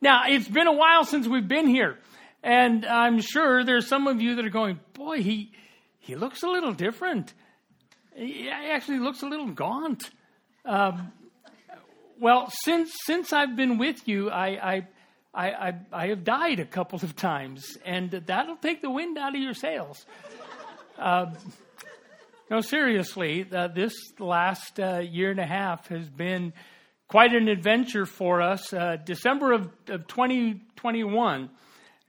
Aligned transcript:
Now, 0.00 0.22
it's 0.26 0.48
been 0.48 0.66
a 0.66 0.72
while 0.72 1.04
since 1.04 1.26
we've 1.26 1.46
been 1.46 1.66
here, 1.66 1.98
and 2.42 2.86
I'm 2.86 3.20
sure 3.20 3.64
there's 3.64 3.86
some 3.86 4.06
of 4.06 4.20
you 4.22 4.36
that 4.36 4.44
are 4.44 4.50
going, 4.50 4.80
boy, 4.94 5.22
he, 5.22 5.52
he 5.98 6.16
looks 6.16 6.42
a 6.42 6.48
little 6.48 6.72
different. 6.72 7.34
He 8.14 8.48
actually 8.48 8.98
looks 8.98 9.22
a 9.22 9.26
little 9.26 9.48
gaunt. 9.48 10.10
Um, 10.64 11.12
well, 12.18 12.50
since, 12.64 12.92
since 13.04 13.32
I've 13.32 13.56
been 13.56 13.76
with 13.78 14.08
you, 14.08 14.30
I, 14.30 14.74
I 14.74 14.88
I, 15.32 15.50
I, 15.50 15.74
I, 15.92 16.06
have 16.08 16.24
died 16.24 16.58
a 16.58 16.64
couple 16.64 16.98
of 17.00 17.14
times, 17.14 17.78
and 17.84 18.10
that'll 18.10 18.56
take 18.56 18.82
the 18.82 18.90
wind 18.90 19.16
out 19.16 19.32
of 19.36 19.40
your 19.40 19.54
sails. 19.54 20.04
Uh, 20.98 21.26
no, 22.50 22.60
seriously, 22.60 23.46
uh, 23.52 23.68
this 23.68 23.94
last 24.18 24.80
uh, 24.80 24.98
year 24.98 25.30
and 25.30 25.38
a 25.38 25.46
half 25.46 25.86
has 25.86 26.08
been 26.08 26.52
quite 27.10 27.34
an 27.34 27.48
adventure 27.48 28.06
for 28.06 28.40
us. 28.40 28.72
Uh, 28.72 28.96
December 29.04 29.52
of, 29.52 29.62
of 29.88 30.06
2021, 30.06 31.50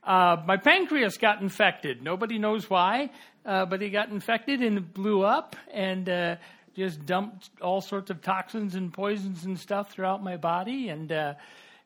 uh, 0.04 0.36
my 0.46 0.56
pancreas 0.56 1.16
got 1.16 1.42
infected. 1.42 2.00
Nobody 2.00 2.38
knows 2.38 2.70
why, 2.70 3.10
uh, 3.44 3.66
but 3.66 3.82
it 3.82 3.90
got 3.90 4.10
infected 4.10 4.62
and 4.62 4.78
it 4.78 4.94
blew 4.94 5.22
up 5.22 5.56
and 5.72 6.38
just 6.76 7.04
dumped 7.04 7.50
all 7.60 7.80
sorts 7.80 8.10
of 8.10 8.22
toxins 8.22 8.76
and 8.76 8.92
poisons 8.92 9.44
and 9.44 9.58
stuff 9.58 9.90
throughout 9.90 10.22
my 10.22 10.36
body. 10.36 10.88
And 10.88 11.12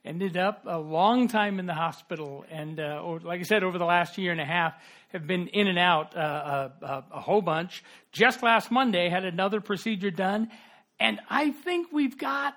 ended 0.04 0.36
up 0.36 0.64
a 0.66 0.78
long 0.78 1.26
time 1.26 1.58
in 1.58 1.64
the 1.64 1.74
hospital, 1.74 2.44
and 2.50 2.78
uh, 2.78 3.02
like 3.24 3.40
I 3.40 3.42
said, 3.42 3.64
over 3.64 3.76
the 3.76 3.84
last 3.84 4.18
year 4.18 4.30
and 4.30 4.40
a 4.40 4.44
half, 4.44 4.74
have 5.08 5.26
been 5.26 5.48
in 5.48 5.66
and 5.66 5.78
out 5.78 6.16
uh, 6.16 6.20
a, 6.20 6.84
uh, 6.84 7.02
a, 7.12 7.20
whole 7.20 7.42
bunch. 7.42 7.82
Just 8.12 8.42
last 8.42 8.70
Monday, 8.70 9.08
had 9.08 9.24
another 9.24 9.60
procedure 9.60 10.12
done, 10.12 10.48
and 11.00 11.18
I 11.28 11.50
think 11.50 11.88
we've 11.92 12.16
got 12.16 12.54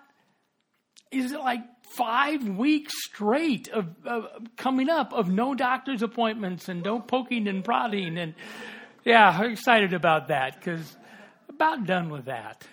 is 1.12 1.32
it 1.32 1.40
like 1.40 1.62
five 1.96 2.48
weeks 2.48 2.94
straight 3.06 3.68
of, 3.70 3.88
of 4.06 4.28
coming 4.58 4.90
up 4.90 5.12
of 5.14 5.30
no 5.30 5.56
doctor's 5.56 6.04
appointments 6.04 6.70
and 6.70 6.84
no 6.84 7.00
poking 7.00 7.48
and 7.48 7.64
prodding, 7.64 8.18
and 8.18 8.36
yeah, 9.04 9.30
I'm 9.30 9.52
excited 9.52 9.94
about 9.94 10.28
that 10.28 10.56
because 10.56 10.96
about 11.48 11.86
done 11.86 12.10
with 12.10 12.26
that. 12.26 12.66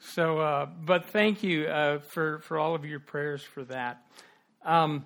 So, 0.00 0.38
uh, 0.38 0.66
but 0.66 1.10
thank 1.10 1.42
you 1.42 1.66
uh, 1.66 1.98
for 1.98 2.38
for 2.40 2.58
all 2.58 2.74
of 2.74 2.84
your 2.84 3.00
prayers 3.00 3.42
for 3.42 3.64
that. 3.64 4.02
Um, 4.64 5.04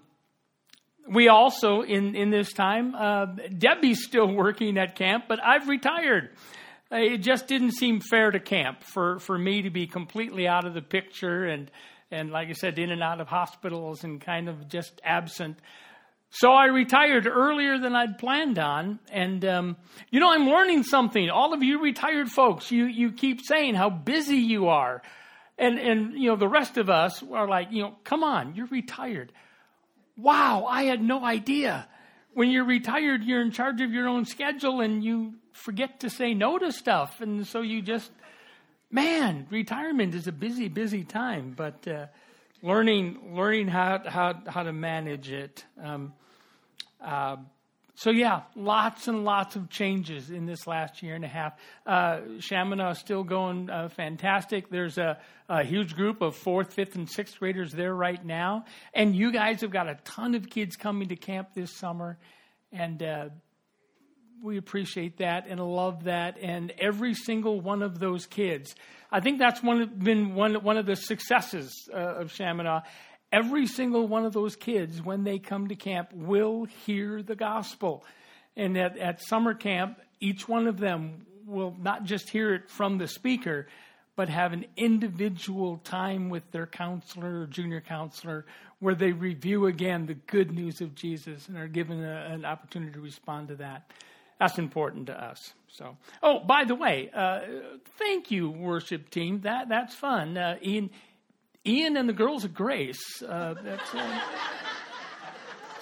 we 1.09 1.29
also 1.29 1.83
in 1.83 2.15
in 2.15 2.31
this 2.31 2.53
time, 2.53 2.95
uh, 2.95 3.27
Debbie's 3.27 4.05
still 4.05 4.33
working 4.33 4.79
at 4.79 4.95
camp, 4.95 5.25
but 5.29 5.43
I've 5.43 5.69
retired. 5.69 6.31
It 6.91 7.19
just 7.19 7.49
didn't 7.49 7.73
seem 7.73 8.01
fair 8.01 8.31
to 8.31 8.39
camp 8.39 8.85
for 8.85 9.19
for 9.19 9.37
me 9.37 9.63
to 9.63 9.71
be 9.71 9.87
completely 9.87 10.47
out 10.47 10.65
of 10.65 10.75
the 10.75 10.83
picture 10.83 11.45
and 11.45 11.71
and 12.15 12.31
like 12.31 12.49
I 12.49 12.53
said, 12.53 12.79
in 12.79 12.91
and 12.91 13.03
out 13.03 13.21
of 13.21 13.29
hospitals 13.29 14.05
and 14.05 14.21
kind 14.21 14.49
of 14.49 14.69
just 14.69 15.01
absent. 15.05 15.59
So 16.31 16.51
I 16.51 16.67
retired 16.67 17.29
earlier 17.29 17.79
than 17.79 17.95
I'd 17.95 18.19
planned 18.19 18.59
on. 18.59 18.99
And, 19.13 19.45
um, 19.45 19.77
you 20.11 20.19
know, 20.19 20.33
I'm 20.33 20.49
learning 20.49 20.83
something. 20.83 21.31
All 21.31 21.53
of 21.55 21.63
you 21.63 21.81
retired 21.81 22.29
folks, 22.29 22.73
you, 22.73 22.87
you 22.87 23.13
keep 23.13 23.41
saying 23.41 23.75
how 23.75 23.89
busy 23.89 24.39
you 24.39 24.67
are. 24.67 25.03
And, 25.59 25.79
and, 25.79 26.15
you 26.15 26.31
know, 26.31 26.37
the 26.37 26.49
rest 26.49 26.77
of 26.77 26.91
us 26.91 27.23
are 27.23 27.47
like, 27.47 27.69
you 27.71 27.83
know, 27.83 27.95
come 28.03 28.25
on, 28.25 28.57
you're 28.57 28.67
retired. 28.67 29.33
Wow, 30.17 30.67
I 30.69 30.85
had 30.85 31.01
no 31.01 31.25
idea. 31.25 31.87
When 32.33 32.51
you're 32.51 32.65
retired, 32.65 33.23
you're 33.23 33.43
in 33.43 33.53
charge 33.53 33.81
of 33.81 33.93
your 33.93 34.09
own 34.09 34.25
schedule 34.25 34.81
and 34.81 35.05
you 35.05 35.35
forget 35.53 36.01
to 36.01 36.11
say 36.11 36.35
no 36.35 36.59
to 36.59 36.73
stuff. 36.73 37.21
And 37.21 37.47
so 37.47 37.61
you 37.63 37.81
just, 37.81 38.11
man, 38.95 39.47
retirement 39.51 40.15
is 40.15 40.27
a 40.27 40.33
busy, 40.33 40.69
busy 40.69 41.05
time. 41.05 41.53
But, 41.55 41.87
uh, 41.87 42.07
learning 42.65 43.35
learning 43.35 43.69
how 43.69 44.01
how 44.07 44.35
how 44.47 44.63
to 44.63 44.73
manage 44.73 45.31
it. 45.31 45.65
Um, 45.81 46.15
uh, 47.01 47.37
so 47.97 48.11
yeah, 48.11 48.43
lots 48.57 49.07
and 49.07 49.25
lots 49.25 49.55
of 49.55 49.71
changes 49.71 50.31
in 50.31 50.47
this 50.47 50.67
last 50.67 51.01
year 51.01 51.15
and 51.15 51.25
a 51.25 51.29
half. 51.29 51.53
Uh, 51.87 52.21
is 52.39 52.99
still 52.99 53.23
going 53.23 53.71
uh, 53.71 53.89
fantastic. 53.89 54.69
There's 54.69 54.99
a, 54.99 55.19
a, 55.49 55.63
huge 55.63 55.95
group 55.95 56.21
of 56.21 56.35
fourth, 56.35 56.73
fifth, 56.73 56.97
and 56.97 57.09
sixth 57.09 57.39
graders 57.39 57.71
there 57.71 57.95
right 57.95 58.25
now, 58.25 58.65
and 58.95 59.15
you 59.15 59.31
guys 59.31 59.61
have 59.61 59.71
got 59.71 59.89
a 59.89 59.97
ton 60.03 60.35
of 60.35 60.51
kids 60.51 60.75
coming 60.75 61.09
to 61.09 61.17
camp 61.17 61.51
this 61.55 61.71
summer, 61.71 62.19
and 62.73 63.01
uh, 63.01 63.29
we 64.43 64.59
appreciate 64.59 65.19
that 65.19 65.47
and 65.49 65.61
love 65.61 66.05
that. 66.05 66.39
And 66.41 66.73
every 66.79 67.15
single 67.15 67.61
one 67.61 67.83
of 67.83 67.99
those 67.99 68.27
kids, 68.27 68.75
I 69.11 69.21
think 69.21 69.39
that's 69.39 69.63
one, 69.63 69.87
been 69.99 70.35
one 70.35 70.55
one 70.63 70.77
of 70.77 70.87
the 70.87 70.97
successes 70.97 71.89
uh, 71.93 71.97
of 71.97 72.33
Chaminade 72.33 72.83
every 73.35 73.67
single 73.67 74.07
one 74.07 74.25
of 74.25 74.33
those 74.33 74.55
kids, 74.55 75.03
when 75.03 75.25
they 75.25 75.41
come 75.41 75.67
to 75.67 75.75
camp, 75.75 76.13
will 76.13 76.67
hear 76.87 77.21
the 77.21 77.35
gospel. 77.35 78.05
And 78.57 78.79
at, 78.79 78.97
at 78.97 79.21
summer 79.21 79.55
camp, 79.55 80.01
each 80.21 80.49
one 80.49 80.69
of 80.69 80.79
them 80.79 81.27
will 81.45 81.77
not 81.81 82.05
just 82.05 82.31
hear 82.31 82.55
it 82.55 82.71
from 82.71 82.99
the 82.99 83.09
speaker, 83.09 83.67
but 84.15 84.29
have 84.29 84.53
an 84.53 84.65
individual 84.77 85.79
time 85.79 86.31
with 86.31 86.49
their 86.53 86.67
counselor 86.67 87.41
or 87.41 87.47
junior 87.47 87.81
counselor 87.81 88.47
where 88.79 88.95
they 88.95 89.11
review 89.11 89.67
again 89.67 90.07
the 90.07 90.15
good 90.15 90.53
news 90.53 90.81
of 90.81 90.95
Jesus 90.95 91.49
and 91.49 91.59
are 91.59 91.67
given 91.67 92.05
a, 92.05 92.29
an 92.31 92.45
opportunity 92.45 92.93
to 92.93 93.01
respond 93.01 93.49
to 93.49 93.57
that. 93.57 93.91
That's 94.39 94.59
important 94.59 95.07
to 95.07 95.25
us. 95.25 95.55
So, 95.69 95.97
oh, 96.23 96.41
by 96.41 96.65
the 96.65 96.75
way, 96.75 97.11
uh, 97.15 97.41
thank 97.99 98.31
you, 98.31 98.51
worship 98.51 99.11
team. 99.11 99.41
That 99.41 99.69
that's 99.69 99.95
fun. 99.95 100.37
Uh, 100.37 100.57
Ian 100.63 100.91
Ian 101.67 101.97
and 101.97 102.09
the 102.09 102.13
girls 102.13 102.45
of 102.45 102.53
Grace. 102.53 103.23
Uh, 103.23 103.55
that's, 103.63 103.95
uh, 103.95 104.21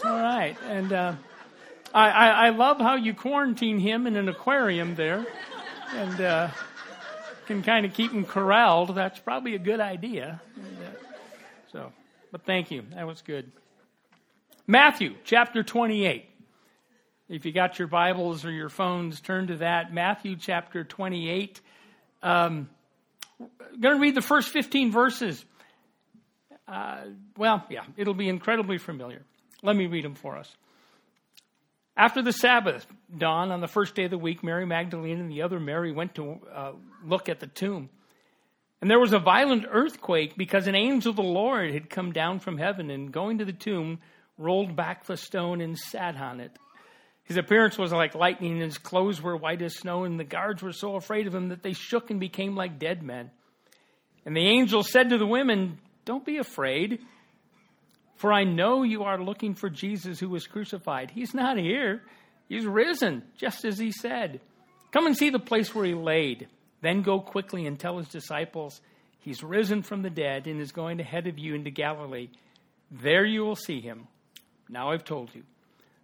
all 0.04 0.20
right. 0.20 0.56
And 0.68 0.92
uh, 0.92 1.14
I, 1.92 2.08
I, 2.08 2.28
I, 2.28 2.48
love 2.50 2.78
how 2.78 2.94
you 2.94 3.14
quarantine 3.14 3.80
him 3.80 4.06
in 4.06 4.16
an 4.16 4.28
aquarium 4.28 4.94
there 4.94 5.26
and 5.94 6.20
uh, 6.20 6.48
can 7.46 7.62
kind 7.62 7.84
of 7.84 7.94
keep 7.94 8.12
him 8.12 8.24
corralled. 8.24 8.94
That's 8.94 9.18
probably 9.18 9.56
a 9.56 9.58
good 9.58 9.80
idea. 9.80 10.40
So, 11.72 11.92
but 12.30 12.44
thank 12.44 12.70
you. 12.70 12.84
That 12.94 13.06
was 13.06 13.22
good. 13.22 13.50
Matthew 14.66 15.16
chapter 15.24 15.64
28. 15.64 16.28
If 17.32 17.46
you 17.46 17.52
got 17.52 17.78
your 17.78 17.88
Bibles 17.88 18.44
or 18.44 18.50
your 18.50 18.68
phones, 18.68 19.22
turn 19.22 19.46
to 19.46 19.56
that. 19.56 19.90
Matthew 19.90 20.36
chapter 20.36 20.84
28. 20.84 21.62
Um, 22.22 22.68
I'm 23.40 23.80
going 23.80 23.96
to 23.96 24.00
read 24.02 24.14
the 24.14 24.20
first 24.20 24.50
15 24.50 24.92
verses. 24.92 25.42
Uh, 26.68 27.04
well, 27.38 27.64
yeah, 27.70 27.84
it'll 27.96 28.12
be 28.12 28.28
incredibly 28.28 28.76
familiar. 28.76 29.22
Let 29.62 29.76
me 29.76 29.86
read 29.86 30.04
them 30.04 30.14
for 30.14 30.36
us. 30.36 30.54
After 31.96 32.20
the 32.20 32.34
Sabbath 32.34 32.86
dawn 33.16 33.50
on 33.50 33.62
the 33.62 33.66
first 33.66 33.94
day 33.94 34.04
of 34.04 34.10
the 34.10 34.18
week, 34.18 34.44
Mary 34.44 34.66
Magdalene 34.66 35.18
and 35.18 35.30
the 35.30 35.40
other 35.40 35.58
Mary 35.58 35.90
went 35.90 36.14
to 36.16 36.38
uh, 36.54 36.72
look 37.02 37.30
at 37.30 37.40
the 37.40 37.46
tomb. 37.46 37.88
And 38.82 38.90
there 38.90 39.00
was 39.00 39.14
a 39.14 39.18
violent 39.18 39.64
earthquake 39.70 40.36
because 40.36 40.66
an 40.66 40.74
angel 40.74 41.08
of 41.08 41.16
the 41.16 41.22
Lord 41.22 41.72
had 41.72 41.88
come 41.88 42.12
down 42.12 42.40
from 42.40 42.58
heaven 42.58 42.90
and, 42.90 43.10
going 43.10 43.38
to 43.38 43.46
the 43.46 43.54
tomb, 43.54 44.00
rolled 44.36 44.76
back 44.76 45.06
the 45.06 45.16
stone 45.16 45.62
and 45.62 45.78
sat 45.78 46.16
on 46.16 46.38
it. 46.38 46.52
His 47.24 47.36
appearance 47.36 47.78
was 47.78 47.92
like 47.92 48.14
lightning, 48.14 48.52
and 48.52 48.62
his 48.62 48.78
clothes 48.78 49.22
were 49.22 49.36
white 49.36 49.62
as 49.62 49.76
snow, 49.76 50.04
and 50.04 50.18
the 50.18 50.24
guards 50.24 50.62
were 50.62 50.72
so 50.72 50.96
afraid 50.96 51.26
of 51.26 51.34
him 51.34 51.48
that 51.48 51.62
they 51.62 51.72
shook 51.72 52.10
and 52.10 52.18
became 52.18 52.56
like 52.56 52.78
dead 52.78 53.02
men. 53.02 53.30
And 54.24 54.36
the 54.36 54.46
angel 54.46 54.82
said 54.82 55.10
to 55.10 55.18
the 55.18 55.26
women, 55.26 55.78
don't 56.04 56.24
be 56.24 56.38
afraid, 56.38 57.00
for 58.16 58.32
I 58.32 58.44
know 58.44 58.82
you 58.82 59.04
are 59.04 59.22
looking 59.22 59.54
for 59.54 59.70
Jesus 59.70 60.18
who 60.18 60.28
was 60.28 60.46
crucified. 60.46 61.10
He's 61.10 61.34
not 61.34 61.58
here, 61.58 62.02
he's 62.48 62.66
risen, 62.66 63.22
just 63.36 63.64
as 63.64 63.78
he 63.78 63.92
said. 63.92 64.40
Come 64.90 65.06
and 65.06 65.16
see 65.16 65.30
the 65.30 65.38
place 65.38 65.74
where 65.74 65.84
he 65.84 65.94
laid. 65.94 66.48
Then 66.80 67.02
go 67.02 67.20
quickly 67.20 67.66
and 67.66 67.78
tell 67.78 67.98
his 67.98 68.08
disciples, 68.08 68.80
He's 69.20 69.44
risen 69.44 69.82
from 69.82 70.02
the 70.02 70.10
dead 70.10 70.48
and 70.48 70.60
is 70.60 70.72
going 70.72 70.98
ahead 70.98 71.28
of 71.28 71.38
you 71.38 71.54
into 71.54 71.70
Galilee. 71.70 72.28
There 72.90 73.24
you 73.24 73.42
will 73.42 73.56
see 73.56 73.80
him. 73.80 74.08
Now 74.68 74.90
I've 74.90 75.04
told 75.04 75.32
you. 75.32 75.44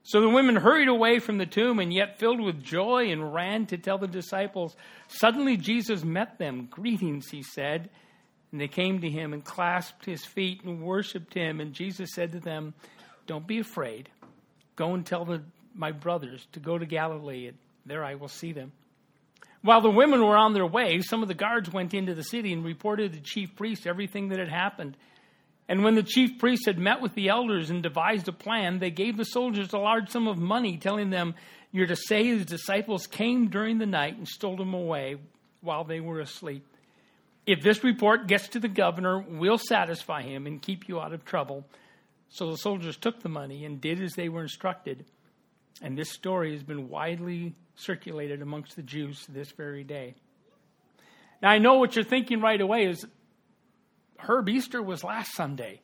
So 0.02 0.20
the 0.20 0.28
women 0.28 0.56
hurried 0.56 0.88
away 0.88 1.18
from 1.18 1.38
the 1.38 1.46
tomb 1.46 1.78
and 1.78 1.92
yet 1.92 2.18
filled 2.18 2.40
with 2.40 2.62
joy 2.62 3.10
and 3.10 3.34
ran 3.34 3.66
to 3.66 3.76
tell 3.76 3.98
the 3.98 4.06
disciples. 4.06 4.74
Suddenly 5.08 5.56
Jesus 5.56 6.02
met 6.02 6.38
them. 6.38 6.68
Greetings, 6.70 7.28
he 7.30 7.42
said. 7.42 7.90
And 8.50 8.60
they 8.60 8.68
came 8.68 9.00
to 9.00 9.10
him 9.10 9.34
and 9.34 9.44
clasped 9.44 10.06
his 10.06 10.24
feet 10.24 10.64
and 10.64 10.80
worshiped 10.80 11.34
him. 11.34 11.60
And 11.60 11.74
Jesus 11.74 12.10
said 12.14 12.32
to 12.32 12.40
them, 12.40 12.72
Don't 13.26 13.46
be 13.46 13.58
afraid. 13.58 14.08
Go 14.76 14.94
and 14.94 15.04
tell 15.04 15.24
the, 15.24 15.42
my 15.74 15.92
brothers 15.92 16.46
to 16.52 16.60
go 16.60 16.78
to 16.78 16.86
Galilee, 16.86 17.48
and 17.48 17.58
there 17.84 18.04
I 18.04 18.14
will 18.14 18.28
see 18.28 18.52
them. 18.52 18.72
While 19.62 19.80
the 19.80 19.90
women 19.90 20.24
were 20.24 20.36
on 20.36 20.54
their 20.54 20.66
way, 20.66 21.02
some 21.02 21.20
of 21.20 21.28
the 21.28 21.34
guards 21.34 21.70
went 21.70 21.92
into 21.92 22.14
the 22.14 22.22
city 22.22 22.52
and 22.52 22.64
reported 22.64 23.12
to 23.12 23.18
the 23.18 23.24
chief 23.24 23.56
priests 23.56 23.86
everything 23.86 24.28
that 24.28 24.38
had 24.38 24.48
happened. 24.48 24.96
And 25.68 25.84
when 25.84 25.94
the 25.94 26.02
chief 26.02 26.38
priests 26.38 26.64
had 26.66 26.78
met 26.78 27.02
with 27.02 27.14
the 27.14 27.28
elders 27.28 27.68
and 27.68 27.82
devised 27.82 28.26
a 28.28 28.32
plan, 28.32 28.78
they 28.78 28.90
gave 28.90 29.16
the 29.16 29.24
soldiers 29.24 29.72
a 29.72 29.78
large 29.78 30.08
sum 30.08 30.26
of 30.26 30.38
money, 30.38 30.78
telling 30.78 31.10
them, 31.10 31.34
You're 31.72 31.86
to 31.86 31.96
say 31.96 32.24
his 32.24 32.46
disciples 32.46 33.06
came 33.06 33.48
during 33.48 33.78
the 33.78 33.86
night 33.86 34.16
and 34.16 34.26
stole 34.26 34.56
them 34.56 34.72
away 34.72 35.16
while 35.60 35.84
they 35.84 36.00
were 36.00 36.20
asleep. 36.20 36.66
If 37.46 37.62
this 37.62 37.84
report 37.84 38.26
gets 38.26 38.48
to 38.48 38.60
the 38.60 38.68
governor, 38.68 39.20
we'll 39.20 39.58
satisfy 39.58 40.22
him 40.22 40.46
and 40.46 40.60
keep 40.60 40.88
you 40.88 41.00
out 41.00 41.12
of 41.12 41.24
trouble. 41.24 41.64
So 42.30 42.50
the 42.50 42.58
soldiers 42.58 42.96
took 42.96 43.22
the 43.22 43.28
money 43.28 43.64
and 43.64 43.80
did 43.80 44.02
as 44.02 44.14
they 44.14 44.28
were 44.28 44.42
instructed. 44.42 45.04
And 45.82 45.96
this 45.96 46.10
story 46.10 46.52
has 46.52 46.62
been 46.62 46.88
widely 46.88 47.54
circulated 47.74 48.42
amongst 48.42 48.76
the 48.76 48.82
Jews 48.82 49.26
this 49.28 49.50
very 49.52 49.84
day. 49.84 50.14
Now, 51.40 51.50
I 51.50 51.58
know 51.58 51.74
what 51.74 51.94
you're 51.94 52.04
thinking 52.04 52.40
right 52.40 52.60
away 52.60 52.86
is 52.86 53.06
Herb 54.18 54.48
Easter 54.48 54.82
was 54.82 55.04
last 55.04 55.34
Sunday, 55.34 55.80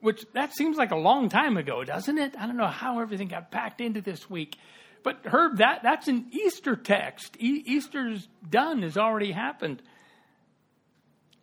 which 0.00 0.24
that 0.34 0.54
seems 0.54 0.76
like 0.76 0.90
a 0.90 0.96
long 0.96 1.28
time 1.28 1.56
ago, 1.56 1.82
doesn't 1.84 2.18
it? 2.18 2.34
I 2.38 2.46
don't 2.46 2.56
know 2.56 2.66
how 2.66 3.00
everything 3.00 3.28
got 3.28 3.50
packed 3.50 3.80
into 3.80 4.00
this 4.00 4.28
week. 4.30 4.56
But 5.02 5.20
Herb, 5.24 5.58
that, 5.58 5.82
that's 5.82 6.08
an 6.08 6.26
Easter 6.32 6.76
text. 6.76 7.36
E- 7.38 7.62
Easter's 7.64 8.28
done, 8.48 8.82
has 8.82 8.96
already 8.96 9.32
happened. 9.32 9.82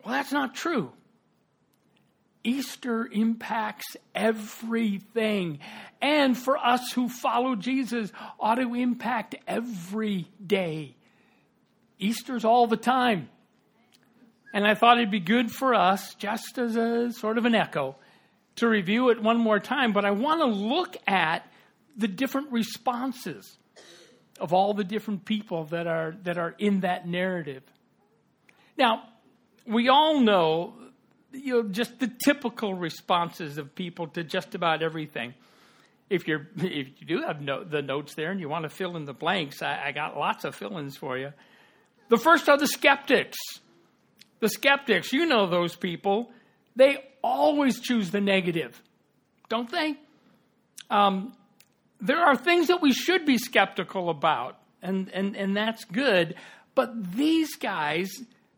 Well, 0.03 0.13
that's 0.13 0.31
not 0.31 0.55
true. 0.55 0.91
Easter 2.43 3.09
impacts 3.11 3.97
everything. 4.13 5.59
And 6.01 6.37
for 6.37 6.57
us 6.57 6.91
who 6.91 7.09
follow 7.09 7.55
Jesus, 7.55 8.11
ought 8.39 8.55
to 8.55 8.75
impact 8.75 9.35
every 9.47 10.27
day. 10.45 10.95
Easter's 11.97 12.45
all 12.45 12.67
the 12.67 12.77
time. 12.77 13.29
And 14.55 14.65
I 14.65 14.73
thought 14.73 14.97
it'd 14.97 15.11
be 15.11 15.19
good 15.19 15.51
for 15.51 15.75
us, 15.75 16.15
just 16.15 16.57
as 16.57 16.77
a 16.77 17.11
sort 17.11 17.37
of 17.37 17.43
an 17.43 17.53
echo, 17.53 17.97
to 18.55 18.69
review 18.69 19.09
it 19.09 19.21
one 19.21 19.37
more 19.37 19.59
time. 19.59 19.91
But 19.91 20.05
I 20.05 20.11
want 20.11 20.39
to 20.39 20.47
look 20.47 20.95
at 21.05 21.45
the 21.97 22.07
different 22.07 22.53
responses 22.53 23.57
of 24.39 24.53
all 24.53 24.73
the 24.73 24.85
different 24.85 25.25
people 25.25 25.65
that 25.65 25.87
are, 25.87 26.15
that 26.23 26.37
are 26.37 26.55
in 26.57 26.79
that 26.79 27.05
narrative. 27.05 27.63
Now, 28.77 29.03
we 29.67 29.89
all 29.89 30.21
know 30.21 30.75
you 31.33 31.63
know, 31.63 31.69
just 31.69 31.99
the 31.99 32.07
typical 32.07 32.73
responses 32.73 33.57
of 33.57 33.75
people 33.75 34.07
to 34.07 34.23
just 34.23 34.55
about 34.55 34.81
everything. 34.81 35.33
If 36.09 36.29
you're 36.29 36.47
if 36.55 37.01
you 37.01 37.05
do 37.05 37.23
have 37.23 37.41
no, 37.41 37.65
the 37.65 37.81
notes 37.81 38.15
there 38.15 38.31
and 38.31 38.39
you 38.39 38.47
want 38.47 38.63
to 38.63 38.69
fill 38.69 38.95
in 38.95 39.03
the 39.03 39.13
blanks, 39.13 39.61
I, 39.61 39.87
I 39.87 39.91
got 39.91 40.17
lots 40.17 40.45
of 40.45 40.55
fill-ins 40.55 40.95
for 40.95 41.17
you. 41.17 41.33
The 42.07 42.17
first 42.17 42.47
are 42.47 42.57
the 42.57 42.67
skeptics. 42.67 43.37
The 44.39 44.49
skeptics, 44.49 45.13
you 45.13 45.25
know 45.25 45.47
those 45.47 45.75
people. 45.75 46.31
They 46.75 46.97
always 47.23 47.79
choose 47.79 48.11
the 48.11 48.21
negative, 48.21 48.81
don't 49.49 49.71
they? 49.71 49.95
Um, 50.89 51.33
there 52.01 52.19
are 52.19 52.35
things 52.35 52.67
that 52.67 52.81
we 52.81 52.93
should 52.93 53.25
be 53.25 53.37
skeptical 53.37 54.09
about, 54.09 54.59
and, 54.81 55.09
and, 55.13 55.35
and 55.35 55.55
that's 55.55 55.85
good. 55.85 56.35
But 56.75 57.13
these 57.15 57.55
guys 57.55 58.11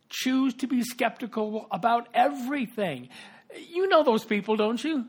choose 0.09 0.53
to 0.55 0.67
be 0.67 0.81
skeptical 0.83 1.67
about 1.71 2.09
everything. 2.13 3.09
You 3.69 3.87
know 3.87 4.03
those 4.03 4.25
people, 4.25 4.55
don't 4.55 4.83
you? 4.83 5.05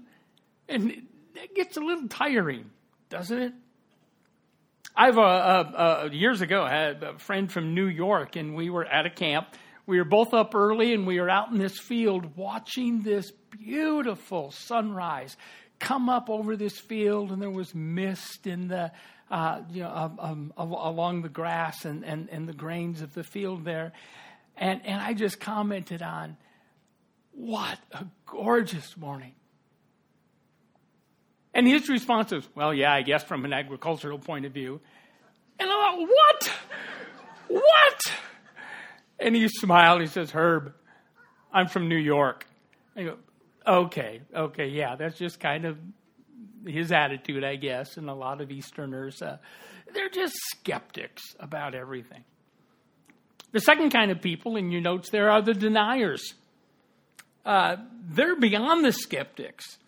And 0.68 1.06
it 1.34 1.54
gets 1.54 1.76
a 1.76 1.80
little 1.80 2.08
tiring, 2.08 2.70
doesn't 3.08 3.38
it? 3.38 3.52
I've 4.94 5.16
uh, 5.16 5.22
uh, 5.22 6.04
uh, 6.04 6.08
years 6.12 6.40
ago 6.40 6.66
had 6.66 7.02
a 7.02 7.18
friend 7.18 7.50
from 7.50 7.74
New 7.74 7.86
York, 7.86 8.34
and 8.36 8.56
we 8.56 8.68
were 8.68 8.84
at 8.84 9.06
a 9.06 9.10
camp. 9.10 9.46
We 9.88 9.96
were 9.96 10.04
both 10.04 10.34
up 10.34 10.54
early, 10.54 10.92
and 10.92 11.06
we 11.06 11.18
were 11.18 11.30
out 11.30 11.50
in 11.50 11.56
this 11.56 11.78
field 11.78 12.36
watching 12.36 13.00
this 13.00 13.30
beautiful 13.30 14.50
sunrise 14.50 15.34
come 15.78 16.10
up 16.10 16.28
over 16.28 16.56
this 16.56 16.78
field, 16.78 17.32
and 17.32 17.40
there 17.40 17.48
was 17.48 17.74
mist 17.74 18.46
in 18.46 18.68
the 18.68 18.92
uh, 19.30 19.62
you 19.70 19.84
know 19.84 20.12
um, 20.20 20.52
um, 20.58 20.72
along 20.72 21.22
the 21.22 21.30
grass 21.30 21.86
and, 21.86 22.04
and, 22.04 22.28
and 22.28 22.46
the 22.46 22.52
grains 22.52 23.00
of 23.00 23.14
the 23.14 23.24
field 23.24 23.64
there. 23.64 23.92
And, 24.58 24.84
and 24.84 25.00
I 25.00 25.14
just 25.14 25.40
commented 25.40 26.02
on 26.02 26.36
what 27.32 27.78
a 27.90 28.04
gorgeous 28.26 28.94
morning. 28.94 29.32
And 31.54 31.66
his 31.66 31.88
response 31.88 32.30
was, 32.30 32.46
well, 32.54 32.74
yeah, 32.74 32.92
I 32.92 33.00
guess 33.00 33.24
from 33.24 33.46
an 33.46 33.54
agricultural 33.54 34.18
point 34.18 34.44
of 34.44 34.52
view. 34.52 34.82
And 35.58 35.70
I 35.70 35.72
thought, 35.72 35.98
what? 35.98 36.52
What? 37.48 38.12
And 39.20 39.34
he 39.34 39.48
smiled. 39.48 40.00
He 40.00 40.06
says, 40.06 40.30
Herb, 40.30 40.72
I'm 41.52 41.68
from 41.68 41.88
New 41.88 41.96
York. 41.96 42.46
I 42.96 43.02
go, 43.04 43.16
okay, 43.66 44.20
okay, 44.34 44.68
yeah, 44.68 44.96
that's 44.96 45.18
just 45.18 45.40
kind 45.40 45.64
of 45.64 45.78
his 46.66 46.92
attitude, 46.92 47.44
I 47.44 47.56
guess. 47.56 47.96
And 47.96 48.08
a 48.08 48.14
lot 48.14 48.40
of 48.40 48.50
Easterners, 48.50 49.22
uh, 49.22 49.38
they're 49.94 50.08
just 50.08 50.34
skeptics 50.50 51.22
about 51.38 51.74
everything. 51.74 52.24
The 53.52 53.60
second 53.60 53.90
kind 53.90 54.10
of 54.10 54.20
people 54.20 54.56
in 54.56 54.70
your 54.70 54.82
notes 54.82 55.10
there 55.10 55.30
are 55.30 55.42
the 55.42 55.54
deniers. 55.54 56.34
Uh, 57.44 57.76
they're 58.10 58.36
beyond 58.36 58.84
the 58.84 58.92
skeptics. 58.92 59.78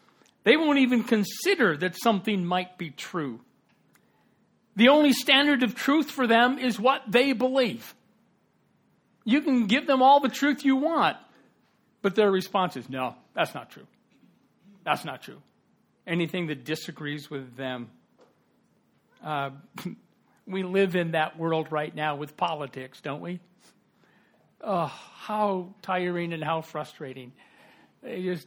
They 0.44 0.56
won't 0.56 0.79
even 0.79 1.05
consider 1.05 1.76
that 1.76 2.00
something 2.00 2.44
might 2.44 2.79
be 2.79 2.91
true. 2.91 3.41
The 4.76 4.88
only 4.88 5.12
standard 5.12 5.62
of 5.62 5.75
truth 5.75 6.11
for 6.11 6.26
them 6.26 6.59
is 6.59 6.81
what 6.81 7.03
they 7.06 7.33
believe. 7.33 7.94
You 9.25 9.43
can 9.43 9.67
give 9.67 9.87
them 9.87 10.03
all 10.03 10.21
the 10.21 10.29
truth 10.29 10.65
you 10.65 10.77
want, 10.77 11.17
but 12.03 12.15
their 12.15 12.31
response 12.31 12.77
is 12.77 12.89
no, 12.89 13.15
that's 13.35 13.55
not 13.55 13.71
true. 13.71 13.87
That's 14.85 15.05
not 15.05 15.23
true. 15.23 15.43
Anything 16.07 16.47
that 16.47 16.65
disagrees 16.65 17.31
with 17.31 17.57
them. 17.57 17.91
Uh, 19.23 19.51
we 20.47 20.63
live 20.63 20.97
in 20.97 21.13
that 21.13 21.39
world 21.39 21.71
right 21.71 21.95
now 21.95 22.17
with 22.17 22.37
politics, 22.37 23.01
don't 23.01 23.21
we? 23.21 23.41
Oh, 24.63 24.87
how 24.87 25.75
tiring 25.83 26.33
and 26.33 26.43
how 26.43 26.63
frustrating. 26.63 27.33
They 28.03 28.23
just 28.23 28.47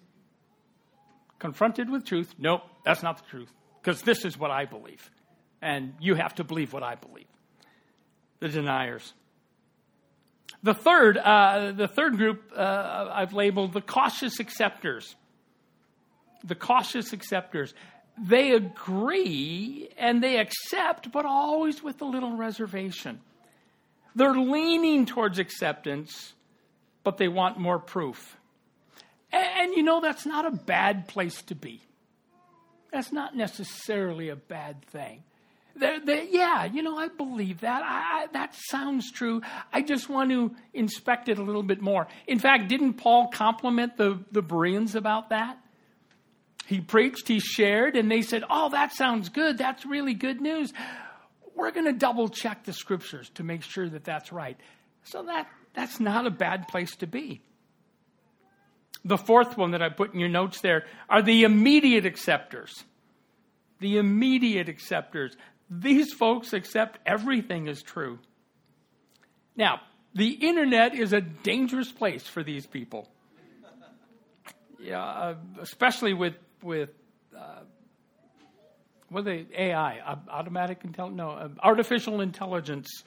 confronted 1.40 1.90
with 1.90 2.06
truth. 2.06 2.34
Nope, 2.38 2.62
that's 2.86 3.04
not 3.04 3.18
the 3.18 3.30
truth. 3.30 3.52
Because 3.81 4.02
this 4.02 4.25
is 4.25 4.38
what 4.38 4.52
I 4.52 4.66
believe. 4.66 5.10
And 5.62 5.94
you 6.00 6.16
have 6.16 6.36
to 6.36 6.44
believe 6.44 6.74
what 6.74 6.84
I 6.84 6.96
believe. 6.96 7.28
The 8.40 8.50
deniers. 8.50 9.14
The 10.63 10.74
third, 10.74 11.18
uh, 11.18 11.74
the 11.74 11.89
third 11.89 12.18
group 12.18 12.51
uh, 12.56 13.10
I've 13.12 13.33
labeled 13.33 13.74
the 13.74 13.81
cautious 13.81 14.39
acceptors. 14.39 15.15
The 16.44 16.56
cautious 16.56 17.12
acceptors. 17.12 17.74
They 18.18 18.51
agree 18.51 19.89
and 19.98 20.24
they 20.24 20.38
accept, 20.38 21.12
but 21.12 21.25
always 21.25 21.83
with 21.83 22.01
a 22.01 22.06
little 22.06 22.38
reservation. 22.38 23.19
They're 24.15 24.36
leaning 24.36 25.06
towards 25.06 25.39
acceptance, 25.39 26.33
but 27.04 27.18
they 27.18 27.27
want 27.27 27.57
more 27.57 27.80
proof. 27.80 28.38
And, 29.31 29.48
and, 29.60 29.74
you 29.74 29.83
know, 29.83 30.00
that's 30.00 30.25
not 30.25 30.45
a 30.45 30.51
bad 30.51 31.07
place 31.07 31.42
to 31.44 31.56
be. 31.56 31.81
That's 32.92 33.12
not 33.12 33.36
necessarily 33.36 34.30
a 34.30 34.36
bad 34.36 34.86
thing. 34.86 35.24
They're, 35.75 36.00
they're, 36.00 36.24
yeah, 36.24 36.65
you 36.65 36.84
know, 36.84 36.98
I 36.98 37.08
believe 37.08 37.62
that. 37.62 37.82
I, 37.84 38.24
I, 38.24 38.27
that 38.34 38.56
sounds 38.56 39.12
true. 39.12 39.42
I 39.72 39.82
just 39.82 40.08
want 40.08 40.30
to 40.30 40.56
inspect 40.74 41.30
it 41.30 41.39
a 41.39 41.44
little 41.44 41.63
bit 41.63 41.82
more. 41.82 42.08
In 42.27 42.38
fact, 42.38 42.70
didn't 42.70 42.94
Paul 42.94 43.30
compliment 43.30 43.98
the, 43.98 44.24
the 44.32 44.42
Bereans 44.42 44.96
about 44.96 45.30
that? 45.30 45.58
He 46.68 46.80
preached, 46.80 47.27
he 47.27 47.39
shared, 47.39 47.96
and 47.96 48.10
they 48.10 48.22
said, 48.22 48.44
Oh, 48.50 48.70
that 48.70 48.94
sounds 48.94 49.30
good. 49.30 49.58
That's 49.58 49.86
really 49.86 50.13
good 50.13 50.39
news 50.39 50.72
we're 51.56 51.72
going 51.72 51.86
to 51.86 51.94
double 51.94 52.30
check 52.30 52.63
the 52.63 52.74
scriptures 52.74 53.30
to 53.36 53.44
make 53.44 53.63
sure 53.63 53.88
that 53.88 54.03
that's 54.03 54.32
right. 54.32 54.58
So 55.03 55.24
that, 55.24 55.48
that's 55.74 56.00
not 56.00 56.25
a 56.25 56.32
bad 56.32 56.68
place 56.68 56.96
to 56.98 57.08
be. 57.08 57.42
The 59.06 59.18
fourth 59.18 59.58
one 59.58 59.72
that 59.72 59.82
I 59.82 59.89
put 59.89 60.13
in 60.13 60.20
your 60.20 60.30
notes 60.30 60.62
there 60.62 60.86
are 61.10 61.22
the 61.22 61.44
immediate 61.44 62.06
acceptors. 62.06 62.84
The 63.80 63.98
immediate 63.98 64.70
acceptors. 64.70 65.36
These 65.70 66.13
folks 66.13 66.53
accept 66.53 67.00
everything 67.05 67.67
as 67.67 67.82
true. 67.82 68.20
Now, 69.55 69.82
the 70.13 70.29
internet 70.29 70.93
is 70.93 71.13
a 71.13 71.22
dangerous 71.22 71.91
place 71.91 72.27
for 72.27 72.43
these 72.43 72.65
people. 72.65 73.08
Yeah, 74.79 75.03
uh, 75.03 75.36
especially 75.62 76.13
with 76.13 76.36
with 76.62 76.89
uh, 77.36 77.62
what 79.10 79.25
they? 79.25 79.46
AI, 79.55 80.00
automatic 80.29 80.82
intelligence, 80.84 81.17
no, 81.17 81.32
uh, 81.32 81.50
artificial 81.62 82.20
intelligence, 82.20 83.03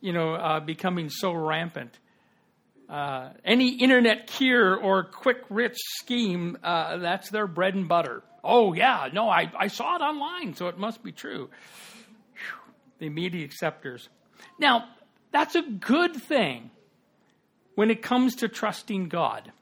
you 0.00 0.12
know, 0.12 0.34
uh, 0.34 0.60
becoming 0.60 1.10
so 1.10 1.32
rampant. 1.32 1.98
Uh, 2.88 3.30
any 3.44 3.74
internet 3.74 4.28
cure 4.28 4.74
or 4.74 5.04
quick 5.04 5.42
rich 5.50 5.76
scheme, 5.76 6.56
uh, 6.62 6.96
that's 6.98 7.28
their 7.28 7.46
bread 7.46 7.74
and 7.74 7.88
butter. 7.88 8.22
Oh, 8.42 8.72
yeah, 8.72 9.08
no, 9.12 9.28
I, 9.28 9.52
I 9.58 9.66
saw 9.66 9.96
it 9.96 10.00
online, 10.00 10.54
so 10.54 10.68
it 10.68 10.78
must 10.78 11.02
be 11.02 11.12
true. 11.12 11.50
The 12.98 13.08
media 13.08 13.44
acceptors. 13.44 14.08
Now, 14.58 14.88
that's 15.30 15.54
a 15.54 15.62
good 15.62 16.14
thing 16.16 16.70
when 17.74 17.90
it 17.90 18.02
comes 18.02 18.36
to 18.36 18.48
trusting 18.48 19.08
God. 19.08 19.52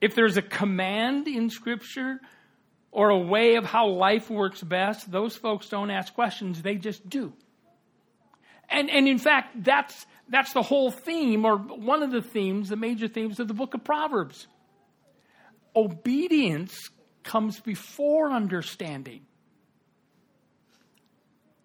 If 0.00 0.14
there's 0.14 0.36
a 0.36 0.42
command 0.42 1.28
in 1.28 1.50
Scripture 1.50 2.20
or 2.90 3.10
a 3.10 3.18
way 3.18 3.56
of 3.56 3.64
how 3.64 3.88
life 3.88 4.30
works 4.30 4.62
best, 4.62 5.10
those 5.10 5.36
folks 5.36 5.68
don't 5.68 5.90
ask 5.90 6.14
questions, 6.14 6.62
they 6.62 6.76
just 6.76 7.08
do. 7.08 7.32
And, 8.70 8.90
and 8.90 9.08
in 9.08 9.18
fact, 9.18 9.64
that's, 9.64 10.06
that's 10.28 10.52
the 10.52 10.62
whole 10.62 10.90
theme, 10.90 11.44
or 11.44 11.56
one 11.56 12.02
of 12.02 12.10
the 12.10 12.22
themes, 12.22 12.68
the 12.68 12.76
major 12.76 13.08
themes 13.08 13.40
of 13.40 13.48
the 13.48 13.54
book 13.54 13.74
of 13.74 13.82
Proverbs. 13.82 14.46
Obedience 15.74 16.90
comes 17.22 17.60
before 17.60 18.30
understanding. 18.30 19.26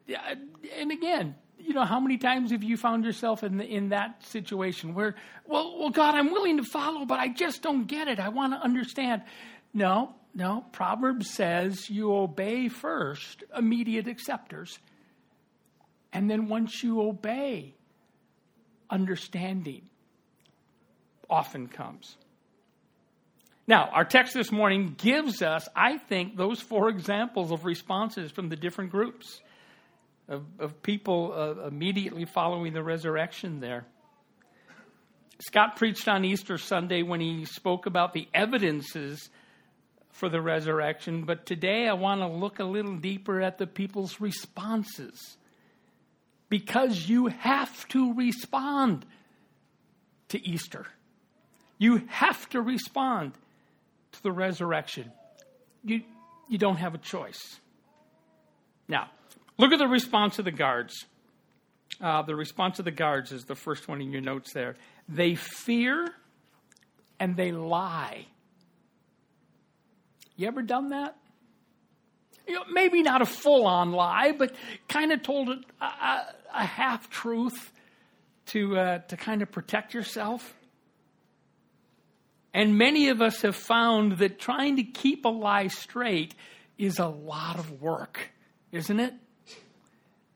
And 0.08 0.92
again, 0.92 1.36
you 1.58 1.74
know, 1.74 1.86
how 1.86 2.00
many 2.00 2.18
times 2.18 2.52
have 2.52 2.64
you 2.64 2.78
found 2.78 3.06
yourself 3.06 3.44
in 3.44 3.58
the, 3.58 3.66
in 3.66 3.90
that 3.90 4.26
situation 4.26 4.94
where, 4.94 5.16
well, 5.46 5.78
well, 5.80 5.90
God, 5.90 6.16
I'm 6.16 6.32
willing 6.32 6.58
to 6.58 6.64
follow, 6.64 7.06
but 7.06 7.20
I 7.20 7.30
just 7.30 7.62
don't 7.62 7.88
get 7.88 8.08
it. 8.08 8.20
I 8.20 8.30
want 8.30 8.54
to 8.54 8.58
understand. 8.58 9.22
No, 9.74 10.14
no. 10.34 10.66
Proverbs 10.72 11.30
says 11.30 11.90
you 11.90 12.14
obey 12.14 12.68
first, 12.68 13.44
immediate 13.58 14.08
acceptors, 14.08 14.78
and 16.12 16.30
then 16.30 16.48
once 16.48 16.84
you 16.84 17.02
obey, 17.02 17.74
understanding 18.90 19.90
often 21.30 21.68
comes. 21.68 22.18
Now, 23.66 23.90
our 23.94 24.04
text 24.04 24.34
this 24.34 24.52
morning 24.52 24.96
gives 24.98 25.42
us, 25.42 25.68
I 25.76 25.98
think, 25.98 26.36
those 26.36 26.60
four 26.60 26.90
examples 26.90 27.52
of 27.52 27.64
responses 27.64 28.30
from 28.30 28.50
the 28.50 28.58
different 28.58 28.92
groups 28.92 29.42
of, 30.28 30.44
of 30.60 30.82
people 30.82 31.34
uh, 31.36 31.68
immediately 31.68 32.26
following 32.26 32.74
the 32.74 32.84
resurrection 32.84 33.60
there. 33.60 33.86
Scott 35.40 35.76
preached 35.76 36.08
on 36.08 36.24
Easter 36.24 36.58
Sunday 36.58 37.02
when 37.02 37.20
he 37.20 37.46
spoke 37.46 37.86
about 37.86 38.14
the 38.14 38.28
evidences 38.34 39.30
for 40.12 40.30
the 40.30 40.42
resurrection, 40.42 41.26
but 41.26 41.46
today 41.46 41.88
I 41.88 41.94
want 41.94 42.22
to 42.22 42.28
look 42.28 42.60
a 42.60 42.64
little 42.64 42.96
deeper 42.96 43.42
at 43.42 43.58
the 43.58 43.68
people's 43.68 44.22
responses. 44.22 45.38
Because 46.50 47.10
you 47.10 47.28
have 47.28 47.88
to 47.90 48.14
respond 48.14 49.08
to 50.30 50.48
Easter. 50.48 50.86
You 51.80 52.04
have 52.08 52.48
to 52.50 52.62
respond 52.62 53.34
to 54.12 54.24
the 54.24 54.32
resurrection. 54.32 55.12
You, 55.84 56.02
you 56.48 56.60
don't 56.60 56.78
have 56.78 56.94
a 56.94 57.00
choice. 57.00 57.60
Now, 58.88 59.10
Look 59.58 59.72
at 59.72 59.80
the 59.80 59.88
response 59.88 60.40
of 60.40 60.46
the 60.46 60.52
guards. 60.52 61.06
Uh, 62.02 62.24
the 62.24 62.36
response 62.36 62.80
of 62.80 62.86
the 62.86 62.92
guards 62.92 63.32
is 63.32 63.46
the 63.46 63.56
first 63.56 63.88
one 63.88 64.02
in 64.02 64.12
your 64.12 64.22
notes 64.22 64.54
there. 64.54 64.76
They 65.08 65.36
fear 65.36 66.10
and 67.20 67.36
they 67.36 67.52
lie. 67.52 68.26
You 70.36 70.48
ever 70.48 70.64
done 70.64 70.90
that? 70.90 71.16
You 72.48 72.56
know, 72.56 72.64
maybe 72.72 73.04
not 73.04 73.22
a 73.22 73.26
full 73.26 73.68
on 73.68 73.92
lie, 73.92 74.34
but 74.38 74.56
kind 74.90 75.12
of 75.12 75.24
told 75.24 75.50
a, 75.50 75.62
a, 75.82 76.26
a 76.54 76.66
half 76.66 77.10
truth 77.10 77.72
to, 78.48 78.78
uh, 78.78 78.98
to 79.00 79.16
kind 79.16 79.42
of 79.42 79.52
protect 79.52 79.94
yourself. 79.94 80.54
And 82.54 82.78
many 82.78 83.10
of 83.10 83.22
us 83.22 83.42
have 83.42 83.56
found 83.56 84.18
that 84.18 84.40
trying 84.40 84.76
to 84.76 84.84
keep 84.84 85.26
a 85.26 85.30
lie 85.30 85.68
straight 85.68 86.36
is 86.78 87.00
a 87.00 87.08
lot 87.08 87.58
of 87.58 87.82
work, 87.82 88.32
isn't 88.72 89.00
it? 89.00 89.14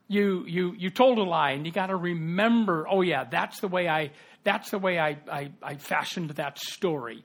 You 0.07 0.45
you 0.47 0.73
you 0.77 0.89
told 0.89 1.17
a 1.17 1.23
lie 1.23 1.51
and 1.51 1.65
you 1.65 1.71
got 1.71 1.87
to 1.87 1.95
remember 1.95 2.87
oh 2.89 3.01
yeah 3.01 3.25
that's 3.25 3.59
the 3.59 3.67
way 3.67 3.89
i 3.89 4.11
that's 4.43 4.71
the 4.71 4.79
way 4.79 4.99
i 4.99 5.17
i, 5.31 5.51
I 5.61 5.75
fashioned 5.75 6.31
that 6.31 6.57
story. 6.57 7.23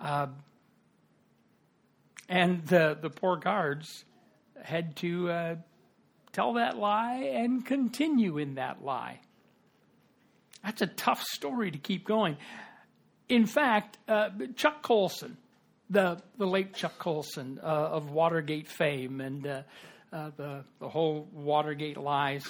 Uh, 0.00 0.28
and 2.28 2.66
the 2.66 2.98
the 3.00 3.10
poor 3.10 3.36
guards 3.36 4.04
had 4.62 4.96
to 4.96 5.30
uh, 5.30 5.56
tell 6.32 6.54
that 6.54 6.76
lie 6.76 7.30
and 7.34 7.64
continue 7.64 8.38
in 8.38 8.56
that 8.56 8.84
lie. 8.84 9.20
That's 10.64 10.82
a 10.82 10.86
tough 10.86 11.22
story 11.22 11.70
to 11.70 11.78
keep 11.78 12.04
going. 12.04 12.36
In 13.28 13.46
fact 13.46 13.98
uh, 14.08 14.30
chuck 14.54 14.82
colson 14.82 15.36
the 15.90 16.20
the 16.36 16.46
late 16.46 16.74
chuck 16.74 16.98
colson 16.98 17.60
uh, 17.62 17.66
of 17.66 18.10
watergate 18.10 18.68
fame 18.68 19.20
and 19.20 19.46
uh, 20.16 20.30
the, 20.36 20.64
the 20.80 20.88
whole 20.88 21.28
Watergate 21.32 21.98
lies. 21.98 22.46